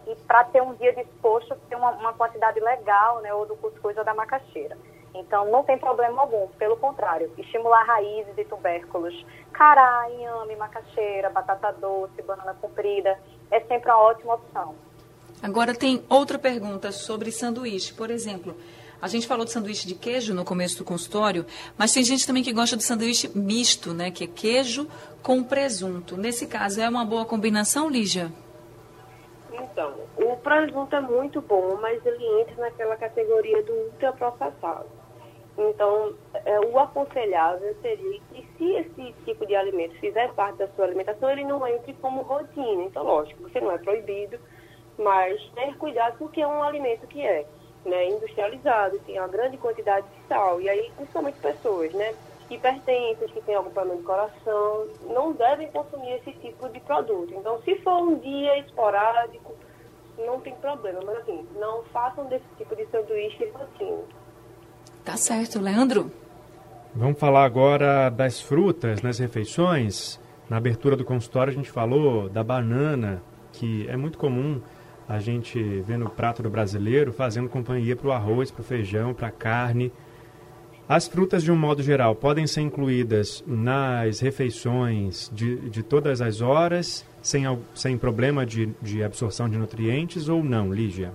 e 0.06 0.16
para 0.16 0.44
ter 0.44 0.62
um 0.62 0.72
dia 0.76 0.94
disposto, 0.94 1.54
ter 1.68 1.76
uma, 1.76 1.90
uma, 1.90 2.14
quantidade 2.14 2.58
legal, 2.58 3.20
né, 3.20 3.34
ou 3.34 3.44
do 3.44 3.54
cuscuz 3.56 3.98
ou 3.98 4.04
da 4.04 4.14
macaxeira. 4.14 4.78
Então, 5.14 5.44
não 5.50 5.62
tem 5.62 5.76
problema 5.76 6.22
algum, 6.22 6.48
pelo 6.52 6.78
contrário, 6.78 7.30
estimular 7.36 7.84
raízes 7.84 8.32
e 8.38 8.46
tubérculos, 8.46 9.26
cará, 9.52 10.08
inhame, 10.08 10.56
macaxeira, 10.56 11.28
batata 11.28 11.70
doce, 11.72 12.22
banana 12.22 12.56
comprida, 12.58 13.18
é 13.50 13.60
sempre 13.60 13.90
uma 13.90 14.00
ótima 14.00 14.32
opção. 14.32 14.87
Agora 15.42 15.74
tem 15.74 16.02
outra 16.08 16.38
pergunta 16.38 16.90
sobre 16.90 17.30
sanduíche, 17.30 17.92
por 17.94 18.10
exemplo. 18.10 18.56
A 19.00 19.06
gente 19.06 19.28
falou 19.28 19.44
de 19.44 19.52
sanduíche 19.52 19.86
de 19.86 19.94
queijo 19.94 20.34
no 20.34 20.44
começo 20.44 20.78
do 20.78 20.84
consultório, 20.84 21.46
mas 21.76 21.92
tem 21.92 22.02
gente 22.02 22.26
também 22.26 22.42
que 22.42 22.52
gosta 22.52 22.76
de 22.76 22.82
sanduíche 22.82 23.30
misto, 23.38 23.94
né? 23.94 24.10
Que 24.10 24.24
é 24.24 24.26
queijo 24.26 24.88
com 25.22 25.42
presunto. 25.44 26.16
Nesse 26.16 26.48
caso, 26.48 26.80
é 26.80 26.88
uma 26.88 27.04
boa 27.04 27.24
combinação, 27.24 27.88
Lígia? 27.88 28.32
Então, 29.52 29.94
o 30.16 30.36
presunto 30.38 30.96
é 30.96 31.00
muito 31.00 31.40
bom, 31.40 31.78
mas 31.80 32.04
ele 32.04 32.24
entra 32.40 32.56
naquela 32.56 32.96
categoria 32.96 33.62
do 33.62 33.72
ultraprocessado. 33.72 34.86
Então, 35.56 36.14
é, 36.44 36.60
o 36.60 36.78
aconselhável 36.78 37.76
seria 37.80 38.20
que 38.32 38.48
se 38.56 38.72
esse 38.74 39.14
tipo 39.24 39.46
de 39.46 39.54
alimento 39.54 39.94
fizer 40.00 40.32
parte 40.34 40.58
da 40.58 40.68
sua 40.68 40.84
alimentação, 40.84 41.30
ele 41.30 41.44
não 41.44 41.64
entre 41.66 41.92
como 41.94 42.22
rotina. 42.22 42.82
Então, 42.82 43.04
lógico, 43.04 43.42
você 43.42 43.60
não 43.60 43.72
é 43.72 43.78
proibido, 43.78 44.38
mas 44.98 45.40
ter 45.54 45.76
cuidado 45.76 46.16
porque 46.18 46.40
é 46.40 46.46
um 46.46 46.62
alimento 46.62 47.06
que 47.06 47.22
é 47.24 47.46
né, 47.84 48.08
industrializado, 48.08 48.98
tem 49.00 49.18
uma 49.18 49.28
grande 49.28 49.56
quantidade 49.56 50.06
de 50.06 50.28
sal. 50.28 50.60
E 50.60 50.68
aí, 50.68 50.90
principalmente 50.96 51.38
pessoas, 51.38 51.92
né? 51.92 52.14
hipertensas, 52.50 53.30
que 53.30 53.40
têm 53.42 53.54
algum 53.54 53.70
problema 53.70 53.98
de 53.98 54.06
coração, 54.06 54.86
não 55.10 55.32
devem 55.32 55.70
consumir 55.70 56.14
esse 56.14 56.32
tipo 56.32 56.68
de 56.70 56.80
produto. 56.80 57.32
Então, 57.34 57.60
se 57.62 57.76
for 57.76 58.02
um 58.02 58.18
dia 58.18 58.58
esporádico, 58.58 59.54
não 60.18 60.40
tem 60.40 60.54
problema. 60.54 61.00
Mas, 61.04 61.18
assim, 61.18 61.46
não 61.58 61.82
façam 61.92 62.24
desse 62.26 62.46
tipo 62.56 62.74
de 62.74 62.86
sanduíche 62.86 63.50
rotina. 63.52 64.02
Tá 65.04 65.16
certo, 65.16 65.60
Leandro. 65.60 66.10
Vamos 66.94 67.18
falar 67.18 67.44
agora 67.44 68.10
das 68.10 68.40
frutas 68.40 69.02
nas 69.02 69.18
refeições. 69.18 70.18
Na 70.48 70.56
abertura 70.56 70.96
do 70.96 71.04
consultório 71.04 71.52
a 71.52 71.54
gente 71.54 71.70
falou 71.70 72.28
da 72.28 72.42
banana, 72.42 73.22
que 73.52 73.86
é 73.88 73.96
muito 73.96 74.16
comum 74.16 74.60
a 75.08 75.18
gente 75.18 75.58
ver 75.80 75.96
no 75.96 76.10
prato 76.10 76.42
do 76.42 76.50
brasileiro 76.50 77.12
fazendo 77.12 77.48
companhia 77.48 77.96
para 77.96 78.08
o 78.08 78.12
arroz, 78.12 78.50
para 78.50 78.60
o 78.60 78.64
feijão, 78.64 79.14
para 79.14 79.28
a 79.28 79.32
carne. 79.32 79.90
As 80.86 81.08
frutas, 81.08 81.42
de 81.42 81.50
um 81.50 81.56
modo 81.56 81.82
geral, 81.82 82.14
podem 82.14 82.46
ser 82.46 82.60
incluídas 82.60 83.42
nas 83.46 84.20
refeições 84.20 85.30
de, 85.32 85.56
de 85.70 85.82
todas 85.82 86.20
as 86.20 86.40
horas, 86.40 87.06
sem, 87.22 87.44
sem 87.74 87.96
problema 87.96 88.44
de, 88.44 88.66
de 88.80 89.02
absorção 89.02 89.48
de 89.48 89.56
nutrientes 89.56 90.28
ou 90.28 90.42
não, 90.42 90.72
Lígia? 90.72 91.12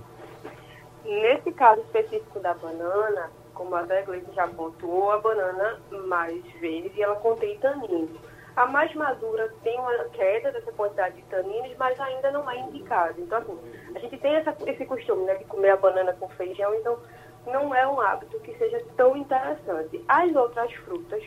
Nesse 1.04 1.52
caso 1.52 1.80
específico 1.82 2.40
da 2.40 2.54
banana, 2.54 3.30
como 3.52 3.74
a 3.74 3.82
Gleice 3.82 4.26
já 4.34 4.46
pontuou, 4.48 5.10
a 5.10 5.18
banana 5.18 5.78
mais 6.06 6.42
verde, 6.60 7.00
ela 7.00 7.16
contém 7.16 7.58
taninos. 7.58 8.10
A 8.56 8.66
mais 8.66 8.94
madura 8.94 9.52
tem 9.64 9.78
uma 9.80 10.04
queda 10.10 10.52
dessa 10.52 10.70
quantidade 10.70 11.16
de 11.16 11.22
taninos, 11.22 11.76
mas 11.76 11.98
ainda 11.98 12.30
não 12.30 12.48
é 12.48 12.56
indicado. 12.60 13.20
Então, 13.20 13.38
assim, 13.38 13.58
a 13.94 13.98
gente 13.98 14.16
tem 14.18 14.36
essa, 14.36 14.56
esse 14.66 14.86
costume 14.86 15.24
né, 15.24 15.34
de 15.34 15.44
comer 15.44 15.70
a 15.70 15.76
banana 15.76 16.12
com 16.12 16.28
feijão, 16.30 16.72
então 16.76 16.96
não 17.46 17.74
é 17.74 17.86
um 17.86 18.00
hábito 18.00 18.38
que 18.40 18.56
seja 18.56 18.80
tão 18.96 19.16
interessante. 19.16 20.04
As 20.06 20.34
outras 20.36 20.72
frutas, 20.72 21.22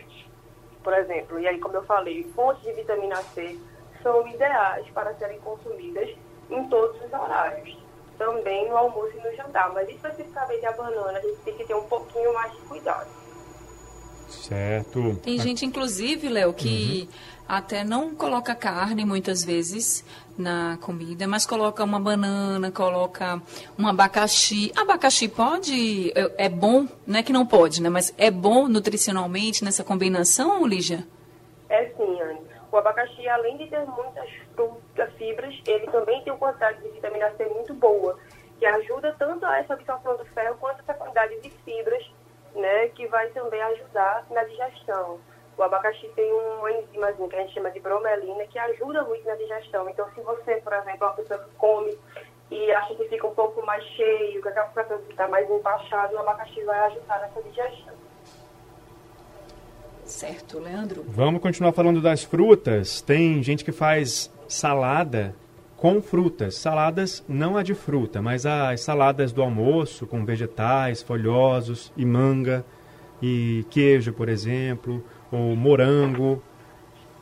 por 0.81 0.93
exemplo, 0.93 1.37
e 1.37 1.47
aí 1.47 1.59
como 1.59 1.75
eu 1.75 1.83
falei, 1.83 2.23
fontes 2.33 2.63
de 2.63 2.71
vitamina 2.71 3.17
C 3.17 3.59
são 4.01 4.25
ideais 4.27 4.87
para 4.91 5.13
serem 5.15 5.39
consumidas 5.41 6.09
em 6.49 6.69
todos 6.69 6.95
os 7.03 7.11
horários. 7.11 7.77
Também 8.17 8.69
no 8.69 8.77
almoço 8.77 9.11
e 9.15 9.21
no 9.21 9.35
jantar, 9.35 9.71
mas 9.73 9.87
especificamente 9.89 10.65
a 10.65 10.71
banana 10.71 11.19
a 11.19 11.21
gente 11.21 11.39
tem 11.41 11.55
que 11.55 11.65
ter 11.65 11.75
um 11.75 11.87
pouquinho 11.87 12.33
mais 12.33 12.51
de 12.53 12.61
cuidado. 12.61 13.26
Certo. 14.27 15.19
Tem 15.23 15.39
gente, 15.39 15.65
inclusive, 15.65 16.29
Léo, 16.29 16.53
que 16.53 17.07
uhum. 17.09 17.17
até 17.47 17.83
não 17.83 18.13
coloca 18.15 18.53
carne 18.53 19.05
muitas 19.05 19.43
vezes 19.43 20.03
na 20.37 20.77
comida, 20.81 21.27
mas 21.27 21.45
coloca 21.45 21.83
uma 21.83 21.99
banana, 21.99 22.71
coloca 22.71 23.41
um 23.77 23.87
abacaxi. 23.87 24.71
Abacaxi 24.75 25.27
pode, 25.27 26.11
é, 26.11 26.45
é 26.45 26.49
bom, 26.49 26.87
não 27.05 27.19
é 27.19 27.23
que 27.23 27.33
não 27.33 27.45
pode, 27.45 27.81
né? 27.81 27.89
Mas 27.89 28.13
é 28.17 28.29
bom 28.29 28.67
nutricionalmente 28.67 29.63
nessa 29.63 29.83
combinação, 29.83 30.65
Lígia? 30.65 31.05
É 31.69 31.85
sim, 31.97 32.21
Anne. 32.21 32.41
O 32.71 32.77
abacaxi, 32.77 33.27
além 33.27 33.57
de 33.57 33.67
ter 33.67 33.85
muitas 33.85 34.29
frutas, 34.53 35.11
fibras, 35.17 35.55
ele 35.65 35.87
também 35.87 36.21
tem 36.23 36.33
uma 36.33 36.39
quantidade 36.39 36.81
de 36.81 36.89
vitamina 36.89 37.31
C 37.37 37.45
muito 37.45 37.73
boa, 37.73 38.17
que 38.59 38.65
ajuda 38.65 39.15
tanto 39.17 39.45
a 39.45 39.59
essa 39.59 39.73
absorção 39.73 40.17
do 40.17 40.25
ferro 40.25 40.57
quanto 40.59 40.81
essa 40.81 40.93
quantidade 40.93 41.39
de 41.41 41.49
fibras, 41.49 42.03
né, 42.57 42.89
que 42.89 43.07
vai 43.07 43.29
também 43.29 43.61
ajudar 43.61 44.25
na 44.29 44.43
digestão. 44.43 45.19
O 45.57 45.63
abacaxi 45.63 46.07
tem 46.15 46.31
uma 46.31 46.71
enzimazinha 46.71 47.29
que 47.29 47.35
a 47.35 47.39
gente 47.39 47.53
chama 47.53 47.71
de 47.71 47.79
bromelina, 47.79 48.45
que 48.45 48.59
ajuda 48.59 49.03
muito 49.03 49.25
na 49.25 49.35
digestão. 49.35 49.89
Então, 49.89 50.07
se 50.13 50.21
você, 50.21 50.55
por 50.57 50.73
exemplo, 50.73 51.03
é 51.03 51.07
uma 51.07 51.13
pessoa 51.13 51.39
que 51.39 51.55
come 51.55 51.97
e 52.51 52.71
acha 52.71 52.93
que 52.95 53.07
fica 53.09 53.25
um 53.25 53.33
pouco 53.33 53.65
mais 53.65 53.83
cheio, 53.83 54.41
que 54.41 54.47
aquela 54.47 54.67
pessoa 54.67 54.99
que 54.99 55.11
está 55.11 55.27
mais 55.27 55.49
empachado, 55.49 56.15
o 56.15 56.19
abacaxi 56.19 56.63
vai 56.63 56.79
ajudar 56.91 57.21
nessa 57.21 57.41
digestão. 57.41 57.95
Certo, 60.05 60.59
Leandro. 60.59 61.03
Vamos 61.07 61.41
continuar 61.41 61.73
falando 61.73 62.01
das 62.01 62.23
frutas. 62.23 63.01
Tem 63.01 63.41
gente 63.43 63.65
que 63.65 63.71
faz 63.71 64.31
salada 64.47 65.35
com 65.77 66.01
frutas. 66.01 66.55
Saladas 66.55 67.23
não 67.29 67.55
a 67.55 67.63
de 67.63 67.73
fruta, 67.73 68.21
mas 68.21 68.45
as 68.45 68.81
saladas 68.81 69.31
do 69.31 69.41
almoço 69.41 70.05
com 70.05 70.25
vegetais, 70.25 71.01
folhosos 71.01 71.93
e 71.95 72.05
manga 72.05 72.65
e 73.21 73.65
queijo, 73.69 74.11
por 74.11 74.27
exemplo 74.27 75.03
o 75.31 75.55
morango. 75.55 76.41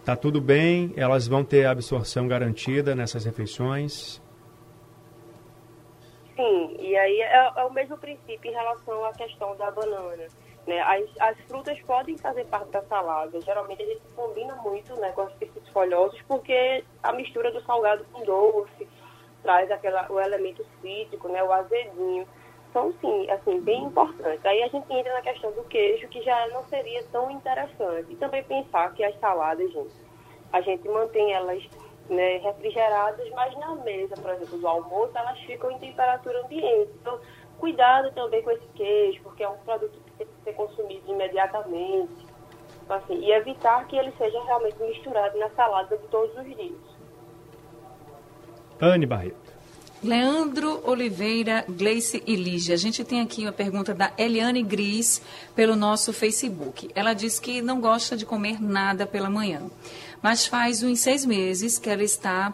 Tá 0.04 0.16
tudo 0.16 0.40
bem, 0.40 0.94
elas 0.96 1.28
vão 1.28 1.44
ter 1.44 1.66
absorção 1.66 2.28
garantida 2.28 2.94
nessas 2.94 3.26
refeições? 3.26 4.22
Sim, 6.36 6.76
e 6.80 6.96
aí 6.96 7.22
é, 7.22 7.52
é, 7.58 7.64
o 7.64 7.74
mesmo 7.74 7.98
princípio 7.98 8.52
em 8.52 8.54
relação 8.54 9.06
à 9.06 9.14
questão 9.14 9.56
da 9.56 9.72
banana. 9.72 10.28
Né? 10.68 10.82
As, 10.82 11.06
as 11.20 11.38
frutas 11.48 11.80
podem 11.82 12.18
fazer 12.18 12.46
parte 12.46 12.70
da 12.70 12.82
salada. 12.84 13.40
Geralmente 13.42 13.84
a 13.84 13.86
gente 13.86 14.02
combina 14.16 14.56
muito 14.56 14.96
né, 14.96 15.12
com 15.12 15.24
os 15.24 15.70
folhosos 15.70 16.20
porque 16.28 16.84
a 17.04 17.14
mistura 17.14 17.52
do 17.52 17.62
salgado 17.62 18.06
com 18.12 18.24
doce 18.24 18.88
traz 19.44 19.70
aquela, 19.70 20.12
o 20.12 20.20
elemento 20.20 20.66
cítrico, 20.82 21.28
né, 21.28 21.44
o 21.44 21.52
azedinho 21.52 22.28
são 22.74 22.92
sim, 23.00 23.30
assim, 23.32 23.62
bem 23.62 23.84
importantes. 23.84 24.46
Aí 24.46 24.62
a 24.64 24.68
gente 24.68 24.92
entra 24.92 25.14
na 25.14 25.22
questão 25.22 25.50
do 25.54 25.64
queijo, 25.64 26.10
que 26.10 26.22
já 26.24 26.48
não 26.48 26.66
seria 26.66 27.04
tão 27.06 27.32
interessante. 27.32 28.12
E 28.12 28.16
também 28.18 28.44
pensar 28.44 28.94
que 28.94 29.04
as 29.04 29.18
saladas, 29.20 29.72
gente, 29.72 29.94
a 30.52 30.60
gente 30.60 30.86
mantém 30.90 31.32
elas 31.32 31.64
né, 32.10 32.38
refrigeradas, 32.38 33.30
mas 33.32 33.56
na 33.58 33.76
mesa, 33.76 34.16
por 34.16 34.30
exemplo, 34.32 34.58
do 34.58 34.68
almoço, 34.68 35.18
elas 35.18 35.40
ficam 35.42 35.72
em 35.72 35.80
temperatura 35.80 36.44
ambiente. 36.44 36.92
Então, 37.00 37.18
cuidado 37.58 38.12
também 38.14 38.44
com 38.44 38.52
esse 38.52 38.68
queijo, 38.76 39.22
porque 39.24 39.44
é 39.44 39.48
um 39.48 39.58
produto 39.60 39.98
tem 40.18 40.28
que 40.28 40.44
ser 40.44 40.54
consumido 40.54 41.12
imediatamente. 41.12 42.26
Então, 42.84 42.98
assim, 42.98 43.16
e 43.16 43.32
evitar 43.32 43.86
que 43.88 43.96
ele 43.96 44.12
seja 44.18 44.42
realmente 44.44 44.78
misturado 44.80 45.38
na 45.40 45.50
salada 45.52 45.98
de 45.98 46.08
todos 46.08 46.36
os 46.38 46.46
dias. 46.46 46.78
Anne 48.80 49.06
Barreto. 49.06 49.46
Leandro 50.04 50.82
Oliveira, 50.88 51.66
Gleice 51.68 52.22
e 52.28 52.36
Lígia. 52.36 52.76
A 52.76 52.78
gente 52.78 53.04
tem 53.04 53.22
aqui 53.22 53.42
uma 53.42 53.52
pergunta 53.52 53.92
da 53.92 54.12
Eliane 54.18 54.62
Gris 54.62 55.20
pelo 55.56 55.76
nosso 55.76 56.14
Facebook. 56.14 56.92
Ela 56.94 57.14
diz 57.14 57.40
que 57.40 57.60
não 57.62 57.82
gosta 57.82 58.16
de 58.16 58.24
comer 58.24 58.62
nada 58.62 59.08
pela 59.08 59.32
manhã, 59.32 59.64
mas 60.22 60.46
faz 60.46 60.84
uns 60.84 61.00
seis 61.00 61.26
meses 61.26 61.80
que 61.80 61.90
ela 61.90 62.04
está 62.04 62.54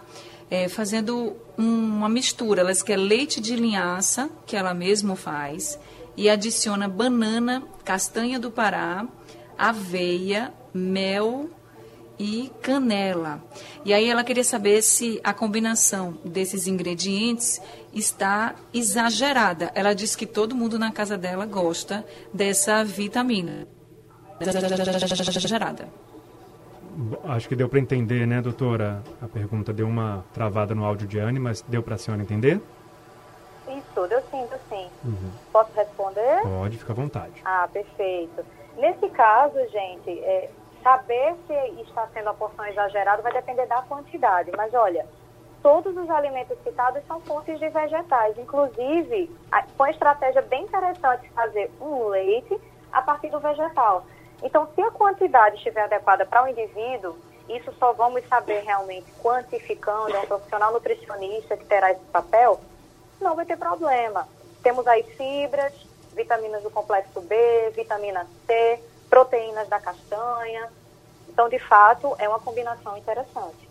é, 0.49 0.69
fazendo 0.69 1.35
uma 1.57 2.07
mistura. 2.07 2.61
Ela 2.61 2.73
quer 2.73 2.97
leite 2.97 3.41
de 3.41 3.55
linhaça, 3.55 4.29
que 4.45 4.55
ela 4.55 4.73
mesma 4.73 5.17
faz, 5.17 5.77
e 6.15 6.29
adiciona 6.29 6.87
banana, 6.87 7.63
castanha 7.83 8.39
do 8.39 8.51
Pará, 8.51 9.07
aveia, 9.57 10.53
mel 10.73 11.49
e 12.19 12.51
canela. 12.61 13.43
E 13.83 13.93
aí 13.93 14.07
ela 14.07 14.23
queria 14.23 14.43
saber 14.43 14.81
se 14.83 15.19
a 15.23 15.33
combinação 15.33 16.19
desses 16.23 16.67
ingredientes 16.67 17.59
está 17.93 18.55
exagerada. 18.73 19.71
Ela 19.73 19.93
disse 19.93 20.15
que 20.15 20.25
todo 20.25 20.55
mundo 20.55 20.77
na 20.77 20.91
casa 20.91 21.17
dela 21.17 21.45
gosta 21.45 22.05
dessa 22.33 22.83
vitamina. 22.83 23.67
Exagerada. 24.39 25.89
Acho 27.23 27.47
que 27.47 27.55
deu 27.55 27.69
para 27.69 27.79
entender, 27.79 28.27
né, 28.27 28.41
doutora? 28.41 29.03
A 29.21 29.27
pergunta 29.27 29.71
deu 29.71 29.87
uma 29.87 30.25
travada 30.33 30.75
no 30.75 30.83
áudio 30.83 31.07
de 31.07 31.19
Anne, 31.19 31.39
mas 31.39 31.63
deu 31.67 31.81
para 31.81 31.95
a 31.95 31.97
senhora 31.97 32.21
entender? 32.21 32.61
Isso, 33.91 34.05
eu 34.05 34.21
sinto 34.31 34.57
sim. 34.69 34.89
Uhum. 35.03 35.31
Posso 35.51 35.71
responder? 35.75 36.41
Pode, 36.43 36.77
fica 36.77 36.93
à 36.93 36.95
vontade. 36.95 37.41
Ah, 37.43 37.67
perfeito. 37.71 38.45
Nesse 38.77 39.09
caso, 39.09 39.57
gente, 39.67 40.09
é, 40.23 40.49
saber 40.81 41.35
se 41.47 41.81
está 41.81 42.07
sendo 42.13 42.29
a 42.29 42.33
porção 42.33 42.65
exagerada 42.65 43.21
vai 43.21 43.33
depender 43.33 43.65
da 43.67 43.81
quantidade. 43.81 44.51
Mas 44.55 44.73
olha, 44.73 45.05
todos 45.61 45.95
os 45.95 46.09
alimentos 46.09 46.57
citados 46.63 47.01
são 47.05 47.19
fontes 47.21 47.59
de 47.59 47.69
vegetais. 47.69 48.37
Inclusive, 48.37 49.29
foi 49.77 49.87
uma 49.87 49.91
estratégia 49.91 50.41
bem 50.41 50.63
interessante 50.63 51.29
fazer 51.31 51.69
um 51.81 52.07
leite 52.07 52.59
a 52.91 53.01
partir 53.01 53.29
do 53.29 53.39
vegetal. 53.39 54.05
Então, 54.41 54.67
se 54.73 54.81
a 54.81 54.89
quantidade 54.91 55.57
estiver 55.57 55.83
adequada 55.83 56.25
para 56.25 56.43
o 56.43 56.47
indivíduo, 56.47 57.15
isso 57.47 57.71
só 57.77 57.93
vamos 57.93 58.25
saber 58.27 58.63
realmente 58.63 59.11
quantificando, 59.21 60.15
é 60.15 60.19
um 60.19 60.25
profissional 60.25 60.71
nutricionista 60.71 61.57
que 61.57 61.65
terá 61.65 61.91
esse 61.91 62.03
papel, 62.05 62.59
não 63.21 63.35
vai 63.35 63.45
ter 63.45 63.57
problema. 63.57 64.27
Temos 64.63 64.85
aí 64.87 65.03
fibras, 65.03 65.73
vitaminas 66.15 66.63
do 66.63 66.69
complexo 66.69 67.21
B, 67.21 67.35
vitamina 67.75 68.27
C, 68.45 68.79
proteínas 69.09 69.67
da 69.67 69.79
castanha. 69.79 70.69
Então, 71.29 71.47
de 71.49 71.59
fato, 71.59 72.15
é 72.19 72.27
uma 72.27 72.39
combinação 72.39 72.97
interessante. 72.97 73.69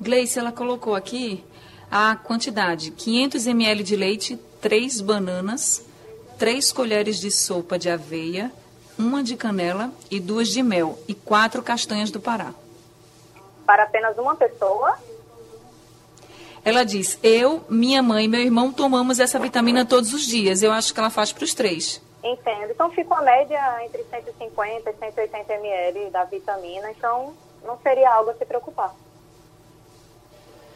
Gleice, 0.00 0.38
ela 0.38 0.52
colocou 0.52 0.94
aqui 0.94 1.44
a 1.90 2.16
quantidade: 2.16 2.90
500 2.90 3.46
ml 3.46 3.82
de 3.82 3.96
leite, 3.96 4.36
3 4.60 5.00
bananas, 5.00 5.84
3 6.38 6.72
colheres 6.72 7.20
de 7.20 7.30
sopa 7.30 7.78
de 7.78 7.90
aveia, 7.90 8.50
uma 8.98 9.22
de 9.22 9.36
canela 9.36 9.90
e 10.10 10.20
duas 10.20 10.48
de 10.48 10.62
mel 10.62 10.98
e 11.08 11.14
quatro 11.14 11.62
castanhas 11.62 12.10
do 12.10 12.20
Pará. 12.20 12.52
Para 13.66 13.84
apenas 13.84 14.16
uma 14.18 14.34
pessoa? 14.34 14.98
Ela 16.64 16.84
diz: 16.84 17.18
Eu, 17.22 17.64
minha 17.68 18.02
mãe 18.02 18.24
e 18.24 18.28
meu 18.28 18.40
irmão 18.40 18.72
tomamos 18.72 19.18
essa 19.18 19.38
vitamina 19.38 19.84
todos 19.84 20.12
os 20.12 20.22
dias. 20.22 20.62
Eu 20.62 20.72
acho 20.72 20.92
que 20.92 21.00
ela 21.00 21.10
faz 21.10 21.32
para 21.32 21.44
os 21.44 21.54
três. 21.54 22.02
Entendo. 22.22 22.70
Então 22.70 22.90
fica 22.90 23.14
a 23.14 23.22
média 23.22 23.84
entre 23.84 24.04
150 24.04 24.90
e 24.90 24.94
180 24.94 25.52
ml 25.54 26.10
da 26.10 26.24
vitamina, 26.24 26.90
então 26.90 27.34
não 27.64 27.78
seria 27.78 28.12
algo 28.12 28.30
a 28.30 28.34
se 28.34 28.44
preocupar. 28.44 28.94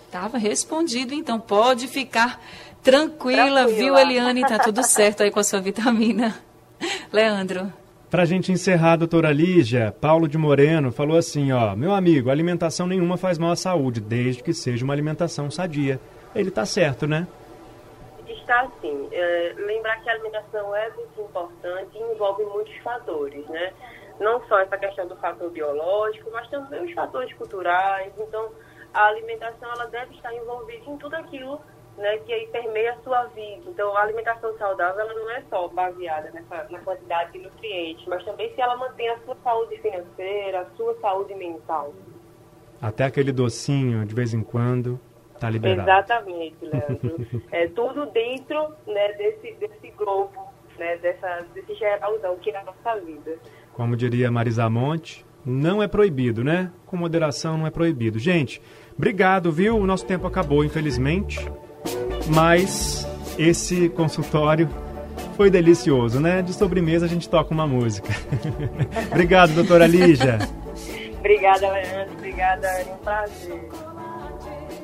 Estava 0.06 0.38
respondido, 0.38 1.12
então 1.12 1.40
pode 1.40 1.86
ficar 1.88 2.40
tranquila, 2.82 3.64
tranquila. 3.64 3.66
viu, 3.66 3.96
Eliane? 3.96 4.42
Tá 4.42 4.58
tudo 4.58 4.82
certo 4.82 5.22
aí 5.22 5.30
com 5.30 5.40
a 5.40 5.44
sua 5.44 5.60
vitamina. 5.60 6.38
Leandro. 7.12 7.72
Para 8.14 8.22
a 8.22 8.26
gente 8.26 8.52
encerrar, 8.52 8.94
doutora 8.94 9.32
Lígia, 9.32 9.92
Paulo 10.00 10.28
de 10.28 10.38
Moreno 10.38 10.92
falou 10.92 11.16
assim, 11.16 11.50
ó, 11.50 11.74
meu 11.74 11.92
amigo, 11.92 12.30
alimentação 12.30 12.86
nenhuma 12.86 13.16
faz 13.16 13.38
mal 13.38 13.50
à 13.50 13.56
saúde, 13.56 14.00
desde 14.00 14.40
que 14.40 14.52
seja 14.52 14.84
uma 14.84 14.94
alimentação 14.94 15.50
sadia. 15.50 15.98
Ele 16.32 16.48
tá 16.48 16.64
certo, 16.64 17.08
né? 17.08 17.26
está 18.28 18.60
assim. 18.60 19.08
É, 19.10 19.54
lembrar 19.56 20.00
que 20.00 20.08
a 20.08 20.12
alimentação 20.12 20.76
é 20.76 20.90
muito 20.90 21.22
importante 21.22 21.90
e 21.98 22.12
envolve 22.12 22.44
muitos 22.44 22.76
fatores, 22.84 23.44
né? 23.48 23.72
Não 24.20 24.40
só 24.46 24.60
essa 24.60 24.78
questão 24.78 25.08
do 25.08 25.16
fator 25.16 25.50
biológico, 25.50 26.30
mas 26.32 26.48
também 26.48 26.84
os 26.84 26.92
fatores 26.92 27.32
culturais. 27.32 28.12
Então, 28.16 28.48
a 28.94 29.08
alimentação 29.08 29.68
ela 29.72 29.86
deve 29.86 30.14
estar 30.14 30.32
envolvida 30.32 30.88
em 30.88 30.96
tudo 30.98 31.16
aquilo 31.16 31.60
né, 31.96 32.18
que 32.18 32.32
aí 32.32 32.46
permeia 32.48 32.92
a 32.92 33.02
sua 33.02 33.24
vida. 33.26 33.62
Então, 33.66 33.96
a 33.96 34.02
alimentação 34.02 34.56
saudável 34.58 35.00
ela 35.00 35.14
não 35.14 35.30
é 35.30 35.42
só 35.48 35.68
baseada 35.68 36.30
nessa, 36.32 36.66
na 36.70 36.78
quantidade 36.80 37.32
de 37.32 37.38
nutrientes, 37.40 38.06
mas 38.06 38.24
também 38.24 38.52
se 38.54 38.60
ela 38.60 38.76
mantém 38.76 39.08
a 39.10 39.18
sua 39.20 39.36
saúde 39.42 39.76
financeira, 39.78 40.60
a 40.60 40.76
sua 40.76 40.94
saúde 41.00 41.34
mental. 41.34 41.94
Até 42.80 43.04
aquele 43.04 43.32
docinho, 43.32 44.04
de 44.04 44.14
vez 44.14 44.34
em 44.34 44.42
quando, 44.42 45.00
Tá 45.38 45.50
liberado. 45.50 45.82
Exatamente, 45.82 46.56
Leandro. 46.64 47.42
é 47.50 47.66
tudo 47.68 48.06
dentro 48.06 48.68
né, 48.86 49.12
desse, 49.14 49.52
desse 49.54 49.90
globo, 49.96 50.52
né, 50.78 50.96
dessa, 50.98 51.44
desse 51.52 51.74
geralzão 51.74 52.36
que 52.36 52.50
é 52.50 52.56
a 52.56 52.64
nossa 52.64 53.00
vida. 53.00 53.36
Como 53.72 53.96
diria 53.96 54.30
Marisa 54.30 54.70
Monte, 54.70 55.26
não 55.44 55.82
é 55.82 55.88
proibido, 55.88 56.42
né? 56.44 56.70
Com 56.86 56.96
moderação 56.96 57.58
não 57.58 57.66
é 57.66 57.70
proibido. 57.70 58.18
Gente, 58.18 58.62
obrigado, 58.96 59.50
viu? 59.50 59.76
O 59.76 59.86
nosso 59.86 60.06
tempo 60.06 60.26
acabou, 60.26 60.64
infelizmente. 60.64 61.40
Mas 62.26 63.06
esse 63.38 63.88
consultório 63.90 64.68
foi 65.36 65.50
delicioso, 65.50 66.20
né? 66.20 66.42
De 66.42 66.52
sobremesa 66.52 67.06
a 67.06 67.08
gente 67.08 67.28
toca 67.28 67.52
uma 67.52 67.66
música. 67.66 68.08
obrigado, 69.10 69.52
doutora 69.54 69.86
Lígia. 69.86 70.38
Obrigada, 71.18 71.70
Leandro. 71.70 72.14
Obrigada, 72.18 72.66
é 72.66 72.84
um 72.92 72.96
prazer. 72.98 73.68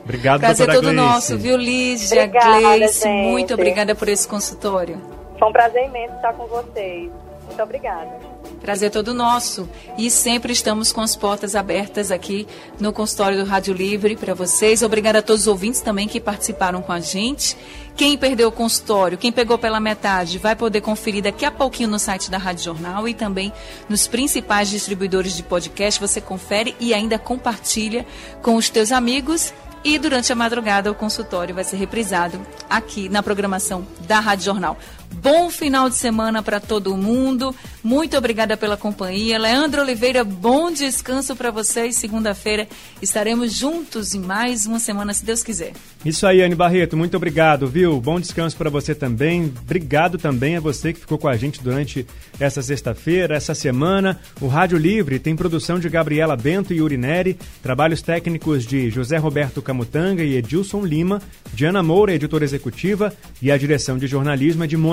Obrigado, 0.03 0.41
Prazer 0.41 0.67
doutora 0.67 0.73
todo 0.87 0.95
Gleice. 0.95 1.13
nosso, 1.13 1.39
viu, 1.39 1.57
Lígia, 1.57 2.25
obrigada, 2.25 2.61
Gleice, 2.61 3.01
gente. 3.03 3.29
muito 3.31 3.55
obrigada 3.55 3.95
por 3.95 4.09
esse 4.09 4.27
consultório. 4.27 5.01
Foi 5.39 5.49
um 5.49 5.53
prazer 5.53 5.87
imenso 5.87 6.15
estar 6.17 6.33
com 6.33 6.47
vocês. 6.47 7.11
Muito 7.47 7.63
obrigada. 7.63 8.30
Prazer 8.61 8.91
todo 8.91 9.15
nosso. 9.15 9.69
E 9.97 10.11
sempre 10.11 10.53
estamos 10.53 10.93
com 10.93 11.01
as 11.01 11.17
portas 11.17 11.57
abertas 11.57 12.11
aqui 12.11 12.47
no 12.79 12.93
consultório 12.93 13.39
do 13.39 13.45
Rádio 13.45 13.73
Livre 13.73 14.17
para 14.17 14.35
vocês. 14.35 14.83
Obrigada 14.83 15.21
a 15.21 15.23
todos 15.23 15.43
os 15.43 15.49
ouvintes 15.49 15.81
também 15.81 16.07
que 16.07 16.21
participaram 16.21 16.83
com 16.83 16.93
a 16.93 17.01
gente. 17.01 17.57
Quem 17.97 18.17
perdeu 18.17 18.49
o 18.49 18.53
consultório, 18.53 19.19
quem 19.19 19.33
pegou 19.33 19.59
pela 19.59 19.81
metade, 19.81 20.39
vai 20.39 20.55
poder 20.55 20.81
conferir 20.81 21.23
daqui 21.23 21.45
a 21.45 21.51
pouquinho 21.51 21.89
no 21.89 21.99
site 21.99 22.31
da 22.31 22.39
Rádio 22.39 22.65
Jornal 22.65 23.09
e 23.09 23.15
também 23.15 23.53
nos 23.89 24.07
principais 24.07 24.69
distribuidores 24.69 25.37
de 25.37 25.43
podcast. 25.43 26.01
Você 26.01 26.21
confere 26.21 26.77
e 26.79 26.95
ainda 26.95 27.19
compartilha 27.19 28.07
com 28.43 28.57
os 28.57 28.69
teus 28.71 28.93
amigos 28.93 29.53
e 29.83 29.99
durante 29.99 30.31
a 30.31 30.37
madrugada, 30.37 30.91
o 30.91 30.95
consultório 30.95 31.55
vai 31.55 31.65
ser 31.65 31.77
reprisado 31.77 32.39
aqui 32.69 33.09
na 33.09 33.23
programação 33.23 33.87
da 34.01 34.21
Rádio 34.21 34.45
Jornal. 34.45 34.77
Bom 35.13 35.51
final 35.51 35.91
de 35.91 35.97
semana 35.97 36.43
para 36.43 36.61
todo 36.61 36.97
mundo. 36.97 37.55
Muito 37.83 38.17
obrigada 38.17 38.57
pela 38.57 38.77
companhia. 38.77 39.39
Leandro 39.39 39.83
Oliveira, 39.83 40.23
bom 40.25 40.71
descanso 40.71 41.35
para 41.37 41.51
vocês. 41.51 41.97
Segunda-feira 41.97 42.69
estaremos 43.03 43.55
juntos 43.55 44.15
em 44.15 44.21
mais 44.21 44.67
uma 44.67 44.79
semana, 44.79 45.13
se 45.13 45.25
Deus 45.25 45.43
quiser. 45.43 45.73
Isso 46.05 46.27
aí, 46.27 46.43
Anne 46.43 46.55
Barreto. 46.55 46.97
Muito 46.97 47.17
obrigado, 47.17 47.67
viu? 47.67 48.01
Bom 48.01 48.19
descanso 48.19 48.57
para 48.57 48.71
você 48.71 48.95
também. 48.95 49.53
Obrigado 49.63 50.17
também 50.17 50.57
a 50.57 50.61
você 50.61 50.93
que 50.93 51.01
ficou 51.01 51.19
com 51.19 51.29
a 51.29 51.37
gente 51.37 51.63
durante 51.63 52.07
essa 52.39 52.63
sexta-feira, 52.63 53.37
essa 53.37 53.55
semana. 53.55 54.19
O 54.41 54.47
Rádio 54.47 54.79
Livre 54.79 55.19
tem 55.19 55.37
produção 55.37 55.79
de 55.79 55.89
Gabriela 55.89 56.37
Bento 56.37 56.73
e 56.73 56.81
Urineri, 56.81 57.39
trabalhos 57.63 58.01
técnicos 58.01 58.65
de 58.65 58.91
José 58.91 59.19
Roberto 59.19 59.61
Camutanga 59.61 60.23
e 60.23 60.37
Edilson 60.37 60.85
Lima, 60.85 61.21
Diana 61.53 61.83
Moura, 61.83 62.15
editora 62.15 62.45
executiva, 62.45 63.13
e 63.43 63.51
a 63.51 63.59
direção 63.59 63.99
de 63.99 64.07
jornalismo 64.07 64.65
é 64.65 64.67
de 64.67 64.77